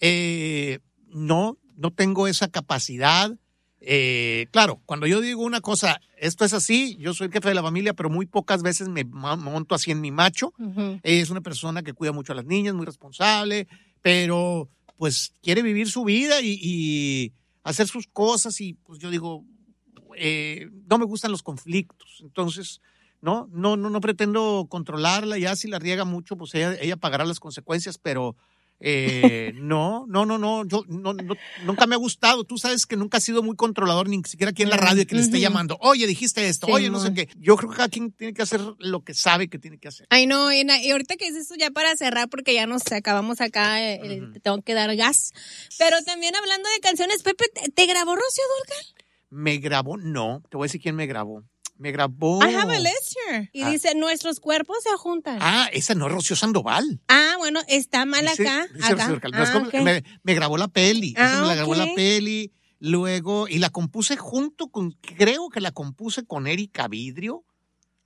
eh, 0.00 0.80
no, 1.08 1.56
no 1.76 1.92
tengo 1.92 2.26
esa 2.28 2.48
capacidad. 2.48 3.30
Eh, 3.80 4.48
claro, 4.50 4.82
cuando 4.86 5.06
yo 5.06 5.20
digo 5.20 5.42
una 5.42 5.60
cosa, 5.60 6.00
esto 6.18 6.44
es 6.44 6.52
así, 6.52 6.96
yo 6.98 7.14
soy 7.14 7.28
el 7.28 7.32
jefe 7.32 7.48
de 7.48 7.54
la 7.54 7.62
familia, 7.62 7.94
pero 7.94 8.10
muy 8.10 8.26
pocas 8.26 8.62
veces 8.62 8.88
me 8.88 9.04
monto 9.04 9.74
así 9.74 9.90
en 9.92 10.00
mi 10.00 10.10
macho. 10.10 10.52
Ella 11.02 11.22
es 11.22 11.30
una 11.30 11.40
persona 11.40 11.82
que 11.82 11.92
cuida 11.92 12.12
mucho 12.12 12.32
a 12.32 12.36
las 12.36 12.44
niñas, 12.46 12.74
muy 12.74 12.84
responsable, 12.86 13.68
pero 14.02 14.68
pues 14.96 15.32
quiere 15.42 15.62
vivir 15.62 15.88
su 15.90 16.04
vida 16.04 16.40
y, 16.40 16.58
y 16.60 17.32
hacer 17.62 17.86
sus 17.86 18.06
cosas 18.08 18.60
y 18.60 18.74
pues 18.74 18.98
yo 18.98 19.10
digo, 19.10 19.44
eh, 20.16 20.68
no 20.88 20.98
me 20.98 21.04
gustan 21.04 21.30
los 21.30 21.42
conflictos, 21.42 22.18
entonces 22.20 22.80
no, 23.20 23.48
no, 23.52 23.76
no, 23.76 23.90
no 23.90 24.00
pretendo 24.00 24.66
controlarla, 24.68 25.38
ya 25.38 25.56
si 25.56 25.68
la 25.68 25.78
riega 25.78 26.04
mucho, 26.04 26.36
pues 26.36 26.54
ella, 26.54 26.76
ella 26.80 26.96
pagará 26.96 27.24
las 27.24 27.40
consecuencias, 27.40 27.98
pero 27.98 28.36
eh, 28.78 29.52
no, 29.56 30.04
no, 30.06 30.26
no, 30.26 30.38
no, 30.38 30.64
yo 30.66 30.84
no, 30.88 31.14
no, 31.14 31.34
nunca 31.64 31.86
me 31.86 31.94
ha 31.94 31.98
gustado, 31.98 32.44
tú 32.44 32.58
sabes 32.58 32.86
que 32.86 32.96
nunca 32.96 33.18
he 33.18 33.20
sido 33.20 33.42
muy 33.42 33.56
controlador, 33.56 34.08
ni 34.08 34.22
siquiera 34.24 34.50
aquí 34.50 34.62
en 34.62 34.70
la 34.70 34.76
radio 34.76 35.06
que 35.06 35.14
le 35.14 35.22
esté 35.22 35.40
llamando, 35.40 35.78
oye, 35.80 36.06
dijiste 36.06 36.46
esto, 36.46 36.66
Sí, 36.66 36.72
oye, 36.72 36.90
no 36.90 37.00
sé 37.00 37.14
qué, 37.14 37.28
yo 37.38 37.56
creo 37.56 37.70
que 37.70 37.76
cada 37.76 37.88
quien 37.88 38.12
tiene 38.12 38.34
que 38.34 38.42
hacer 38.42 38.60
lo 38.78 39.02
que 39.02 39.14
sabe 39.14 39.48
que 39.48 39.58
tiene 39.58 39.78
que 39.78 39.88
hacer. 39.88 40.06
Ay, 40.10 40.26
no, 40.26 40.52
y, 40.52 40.68
ahorita 40.90 41.16
que 41.16 41.26
dices 41.26 41.42
esto 41.42 41.54
ya 41.56 41.70
para 41.70 41.96
cerrar, 41.96 42.28
porque 42.28 42.54
ya 42.54 42.66
nos 42.66 42.82
acabamos 42.92 43.40
acá, 43.40 43.82
eh, 43.82 44.00
eh, 44.02 44.22
te 44.32 44.40
tengo 44.40 44.60
que 44.62 44.74
dar 44.74 44.94
gas. 44.96 45.32
Pero 45.78 45.96
también 46.04 46.34
hablando 46.36 46.68
de 46.68 46.80
canciones, 46.80 47.22
Pepe, 47.22 47.46
¿te, 47.54 47.70
te 47.70 47.86
grabó 47.86 48.14
Rocío 48.14 48.44
Durcal? 48.58 49.05
Me 49.30 49.58
grabó, 49.58 49.96
no, 49.96 50.42
te 50.50 50.56
voy 50.56 50.64
a 50.64 50.68
decir 50.68 50.80
quién 50.80 50.94
me 50.96 51.06
grabó. 51.06 51.42
Me 51.78 51.92
grabó. 51.92 52.42
I 52.42 52.54
have 52.54 52.74
a 52.74 52.80
list 52.80 53.14
here. 53.28 53.50
Y 53.52 53.62
Ah. 53.62 53.70
dice, 53.70 53.94
nuestros 53.94 54.40
cuerpos 54.40 54.78
se 54.82 54.90
juntan. 54.96 55.36
Ah, 55.42 55.64
Ah, 55.66 55.70
esa 55.72 55.94
no 55.94 56.06
es 56.06 56.12
Rocío 56.12 56.34
Sandoval. 56.36 57.00
bueno, 57.38 57.60
está 57.68 58.06
mal 58.06 58.22
Dice- 58.26 58.48
acá. 58.48 58.66
dice 58.74 58.92
acá. 58.92 59.08
Rocío. 59.08 59.30
No, 59.30 59.68
Ah, 59.78 59.82
me, 59.84 60.02
me 60.22 60.34
grabó 60.34 60.56
la 60.56 60.68
peli. 60.68 61.10
esa 61.10 61.38
Ah, 61.38 61.42
me 61.42 61.48
la 61.48 61.54
grabó 61.54 61.72
ok. 61.72 61.76
la 61.78 61.94
peli. 61.94 62.50
Luego, 62.78 63.46
y 63.48 63.58
la 63.58 63.70
compuse 63.70 64.16
junto 64.16 64.68
con, 64.68 64.92
creo 64.92 65.48
que 65.50 65.60
la 65.60 65.70
compuse 65.72 66.24
con 66.24 66.46
Erika 66.46 66.88
Vidrio. 66.88 67.44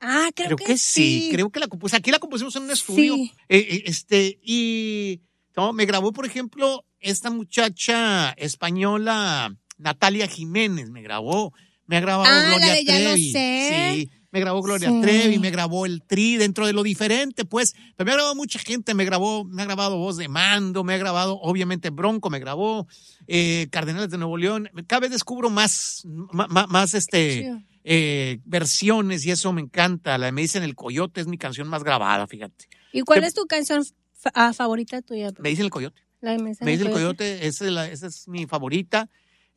Ah, 0.01 0.31
creo, 0.35 0.57
Creo, 0.57 0.67
que, 0.67 0.79
sí. 0.79 1.29
creo 1.33 1.51
que 1.51 1.61
la 1.61 1.69
compuse. 1.69 1.97
Aquí 1.97 2.11
la 2.11 2.19
compusimos 2.19 2.55
en 2.57 2.63
un 2.65 2.71
estudio. 2.71 3.15
Sí. 3.15 3.33
Eh, 3.49 3.59
eh, 3.71 3.83
este, 3.87 4.39
y 4.43 5.21
no, 5.57 5.73
me 5.73 5.85
grabó, 5.87 6.13
por 6.13 6.25
ejemplo, 6.27 6.85
esta 7.01 7.31
muchacha 7.31 8.31
española, 8.33 9.55
Natalia 9.81 10.27
Jiménez, 10.29 10.91
me 10.91 11.03
grabó. 11.03 11.53
Me 11.87 11.97
ha 11.97 12.01
grabado 12.01 12.25
Ah, 12.33 12.43
la 12.43 12.49
Gloria 12.51 12.75
de 12.75 12.85
Ya 12.85 12.99
lo 13.01 13.17
sé. 13.17 13.95
Sí, 13.97 14.11
me 14.31 14.39
grabó 14.39 14.63
Gloria 14.63 14.89
Sí. 14.91 15.01
Trevi, 15.01 15.39
me 15.41 15.51
grabó 15.51 15.87
el 15.87 16.03
Tri 16.05 16.37
dentro 16.37 16.67
de 16.67 16.73
lo 16.73 16.85
diferente, 16.85 17.45
pues. 17.45 17.75
Pero 17.97 18.07
me 18.07 18.13
ha 18.13 18.15
grabado 18.15 18.37
mucha 18.37 18.61
gente, 18.61 18.95
me 18.95 19.05
grabó, 19.05 19.45
me 19.45 19.63
ha 19.63 19.65
grabado 19.65 19.97
Voz 19.99 20.17
de 20.17 20.29
Mando, 20.29 20.85
me 20.85 20.95
ha 20.95 20.99
grabado, 20.99 21.41
obviamente, 21.41 21.91
Bronco, 21.91 22.31
me 22.31 22.39
grabó, 22.39 22.87
eh, 23.27 23.67
Cardenales 23.73 24.11
de 24.11 24.19
Nuevo 24.19 24.37
León. 24.37 24.69
Cada 24.87 25.01
vez 25.01 25.11
descubro 25.11 25.51
más, 25.51 26.03
ma- 26.33 26.67
más, 26.69 26.95
este, 26.95 27.51
eh, 27.83 28.39
versiones 28.45 29.27
y 29.27 29.33
eso 29.33 29.53
me 29.53 29.63
encanta. 29.63 30.17
La 30.19 30.27
de 30.27 30.33
Me 30.33 30.43
dicen 30.43 30.63
el 30.63 30.77
Coyote 30.77 31.21
es 31.21 31.27
mi 31.27 31.39
canción 31.39 31.67
más 31.67 31.83
grabada, 31.83 32.27
fíjate. 32.29 32.67
¿Y 32.93 33.01
cuál 33.03 33.21
¿Qué- 33.21 33.27
es 33.27 33.35
tu 33.35 33.47
canción 33.47 33.85
fa- 34.13 34.31
ah, 34.35 34.53
favorita 34.53 35.03
tuya? 35.03 35.31
Me 35.41 35.49
dicen 35.49 35.65
el 35.65 35.71
Coyote. 35.73 36.03
La 36.21 36.33
de 36.33 36.39
Me 36.39 36.51
dicen 36.51 36.65
Me 36.67 36.71
dicen 36.73 36.87
el 36.87 36.93
el 36.93 36.93
Coyote. 36.93 37.25
Coyote, 37.25 37.47
esa 37.49 37.65
es, 37.67 37.73
la- 37.73 37.89
esa 37.89 38.07
es 38.07 38.29
mi 38.29 38.47
favorita. 38.47 39.09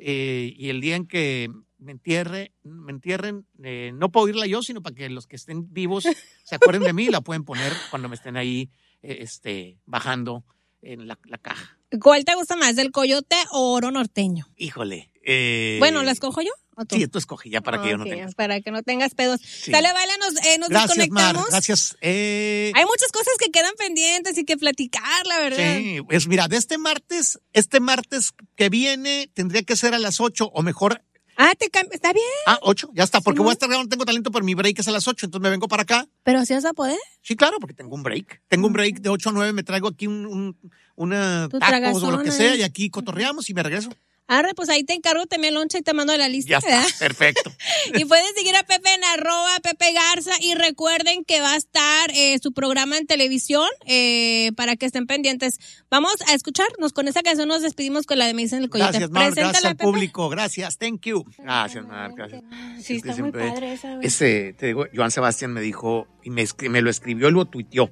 Eh, 0.05 0.53
y 0.55 0.69
el 0.69 0.81
día 0.81 0.95
en 0.97 1.07
que 1.07 1.49
me 1.77 1.91
entierre, 1.91 2.51
me 2.63 2.91
entierren, 2.91 3.45
eh, 3.63 3.91
no 3.93 4.11
puedo 4.11 4.25
oírla 4.25 4.47
yo, 4.47 4.61
sino 4.61 4.81
para 4.81 4.95
que 4.95 5.09
los 5.09 5.27
que 5.27 5.35
estén 5.35 5.73
vivos 5.73 6.03
se 6.43 6.55
acuerden 6.55 6.83
de 6.83 6.93
mí, 6.93 7.07
la 7.07 7.21
pueden 7.21 7.43
poner 7.43 7.73
cuando 7.89 8.09
me 8.09 8.15
estén 8.15 8.37
ahí 8.37 8.69
eh, 9.01 9.17
este, 9.21 9.77
bajando 9.85 10.43
en 10.81 11.07
la, 11.07 11.17
la 11.25 11.37
caja. 11.37 11.77
¿Cuál 12.01 12.25
te 12.25 12.35
gusta 12.35 12.55
más, 12.55 12.75
del 12.75 12.91
Coyote 12.91 13.35
o 13.51 13.73
Oro 13.73 13.91
Norteño? 13.91 14.47
Híjole. 14.57 15.11
eh, 15.23 15.77
bueno, 15.79 16.03
¿la 16.03 16.11
escojo 16.11 16.41
yo? 16.41 16.51
¿O 16.75 16.85
tú? 16.85 16.95
Sí, 16.95 17.07
tú 17.07 17.17
escogí 17.19 17.49
ya 17.49 17.61
para 17.61 17.81
que 17.81 17.89
yo 17.91 17.97
no 17.97 18.03
tenga. 18.05 18.27
Para 18.35 18.61
que 18.61 18.71
no 18.71 18.81
tengas 18.83 19.13
pedos. 19.13 19.39
Sí. 19.41 19.71
Dale, 19.71 19.91
vale, 19.93 20.11
nos, 20.19 20.45
eh, 20.45 20.57
nos 20.57 20.69
Gracias, 20.69 20.97
Mar. 20.97 20.97
desconectamos. 21.07 21.49
Gracias. 21.49 21.97
Eh, 22.01 22.71
Hay 22.75 22.85
muchas 22.85 23.11
cosas 23.11 23.33
que 23.39 23.51
quedan 23.51 23.73
pendientes 23.77 24.37
y 24.37 24.45
que 24.45 24.57
platicar, 24.57 25.25
la 25.27 25.37
verdad. 25.39 25.77
Sí, 25.77 25.99
pues 26.07 26.27
mira, 26.27 26.47
de 26.47 26.57
este 26.57 26.77
martes, 26.77 27.39
este 27.53 27.79
martes 27.79 28.31
que 28.55 28.69
viene 28.69 29.29
tendría 29.33 29.63
que 29.63 29.75
ser 29.75 29.93
a 29.93 29.99
las 29.99 30.19
8 30.19 30.49
o 30.53 30.61
mejor, 30.63 31.01
Ah, 31.35 31.53
te 31.57 31.65
está 31.65 32.13
bien, 32.13 32.23
ah, 32.45 32.59
8, 32.61 32.91
ya 32.93 33.03
está, 33.03 33.19
porque 33.19 33.39
Sí, 33.39 33.43
voy 33.43 33.47
a 33.49 33.49
¿no? 33.49 33.53
estar 33.53 33.67
grabando, 33.67 33.89
tengo 33.89 34.05
talento, 34.05 34.29
pero 34.29 34.45
mi 34.45 34.53
break 34.53 34.77
es 34.77 34.87
a 34.87 34.91
las 34.91 35.07
8, 35.07 35.25
entonces 35.25 35.41
me 35.41 35.49
vengo 35.49 35.67
para 35.67 35.81
acá. 35.81 36.07
pero 36.21 36.45
si 36.45 36.53
vas 36.53 36.63
a 36.63 36.73
poder. 36.73 36.99
Sí, 37.23 37.35
claro, 37.35 37.57
porque 37.59 37.73
tengo 37.73 37.95
un 37.95 38.03
break. 38.03 38.43
Tengo 38.49 38.67
un 38.67 38.73
break 38.73 38.99
de 38.99 39.09
8 39.09 39.29
a 39.29 39.31
9, 39.31 39.51
me 39.51 39.63
traigo 39.63 39.87
aquí 39.87 40.05
un, 40.05 40.27
un- 40.27 40.71
una 40.95 41.49
tacos 41.49 42.03
o 42.03 42.11
lo 42.11 42.21
que 42.21 42.31
sea 42.31 42.55
y 42.55 42.61
aquí 42.61 42.91
cotorreamos 42.91 43.49
y 43.49 43.55
me 43.55 43.63
regreso. 43.63 43.89
Arre, 44.27 44.53
pues 44.55 44.69
ahí 44.69 44.83
te 44.85 44.93
encargo 44.93 45.25
también 45.25 45.53
loncha 45.53 45.77
y 45.77 45.81
te 45.81 45.93
mando 45.93 46.15
la 46.15 46.29
lista. 46.29 46.51
Ya 46.51 46.57
está, 46.59 46.69
¿verdad? 46.69 46.89
perfecto. 46.99 47.51
Y 47.93 48.05
pueden 48.05 48.33
seguir 48.35 48.55
a 48.55 48.63
Pepe 48.63 48.93
en 48.93 49.03
arroba 49.03 49.59
Pepe 49.61 49.91
Garza 49.93 50.31
y 50.39 50.55
recuerden 50.55 51.25
que 51.25 51.41
va 51.41 51.53
a 51.53 51.57
estar 51.57 52.09
eh, 52.11 52.39
su 52.41 52.53
programa 52.53 52.97
en 52.97 53.05
televisión 53.05 53.67
eh, 53.85 54.51
para 54.55 54.75
que 54.77 54.85
estén 54.85 55.05
pendientes. 55.07 55.59
Vamos 55.91 56.15
a 56.27 56.33
escucharnos 56.33 56.93
con 56.93 57.07
esa 57.07 57.21
canción, 57.21 57.49
nos 57.49 57.61
despedimos 57.61 58.05
con 58.05 58.17
la 58.17 58.25
de 58.25 58.33
Me 58.33 58.43
dicen 58.43 58.63
el 58.63 58.69
coyote. 58.69 58.91
Gracias, 58.91 59.11
Mar, 59.11 59.25
Preséntala, 59.25 59.49
gracias 59.49 59.65
al 59.65 59.75
Pepe. 59.75 59.83
público, 59.83 60.29
gracias, 60.29 60.77
thank 60.77 61.01
you. 61.05 61.25
Gracias, 61.37 61.85
Mar, 61.85 62.11
gracias. 62.15 62.41
Sí, 62.81 62.95
Es 62.95 63.03
que 63.03 63.09
está 63.09 63.21
muy 63.21 63.31
padre 63.31 63.73
esa, 63.73 63.95
güey. 63.95 64.07
Ese, 64.07 64.53
te 64.57 64.67
digo, 64.67 64.85
Joan 64.95 65.11
Sebastián 65.11 65.51
me 65.51 65.61
dijo, 65.61 66.07
y 66.23 66.29
me, 66.29 66.45
me 66.69 66.81
lo 66.81 66.89
escribió 66.89 67.27
y 67.27 67.31
lo 67.33 67.45
tuiteó. 67.45 67.91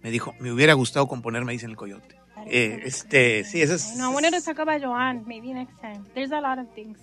Me 0.00 0.10
dijo, 0.10 0.34
me 0.38 0.52
hubiera 0.52 0.74
gustado 0.74 1.06
componer, 1.08 1.44
me 1.44 1.52
dicen 1.52 1.70
el 1.70 1.76
coyote. 1.76 2.16
Eh, 2.46 2.80
este, 2.84 3.44
sí, 3.44 3.62
ese 3.62 3.74
es. 3.74 3.96
No, 3.96 4.10
I 4.10 4.14
wanted 4.14 4.32
to 4.32 4.42
talk 4.42 4.58
about 4.58 4.80
Joanne. 4.80 5.24
Maybe 5.26 5.52
next 5.52 5.80
time. 5.80 6.04
There's 6.14 6.32
a 6.32 6.40
lot 6.40 6.58
of 6.58 6.66
things. 6.74 6.98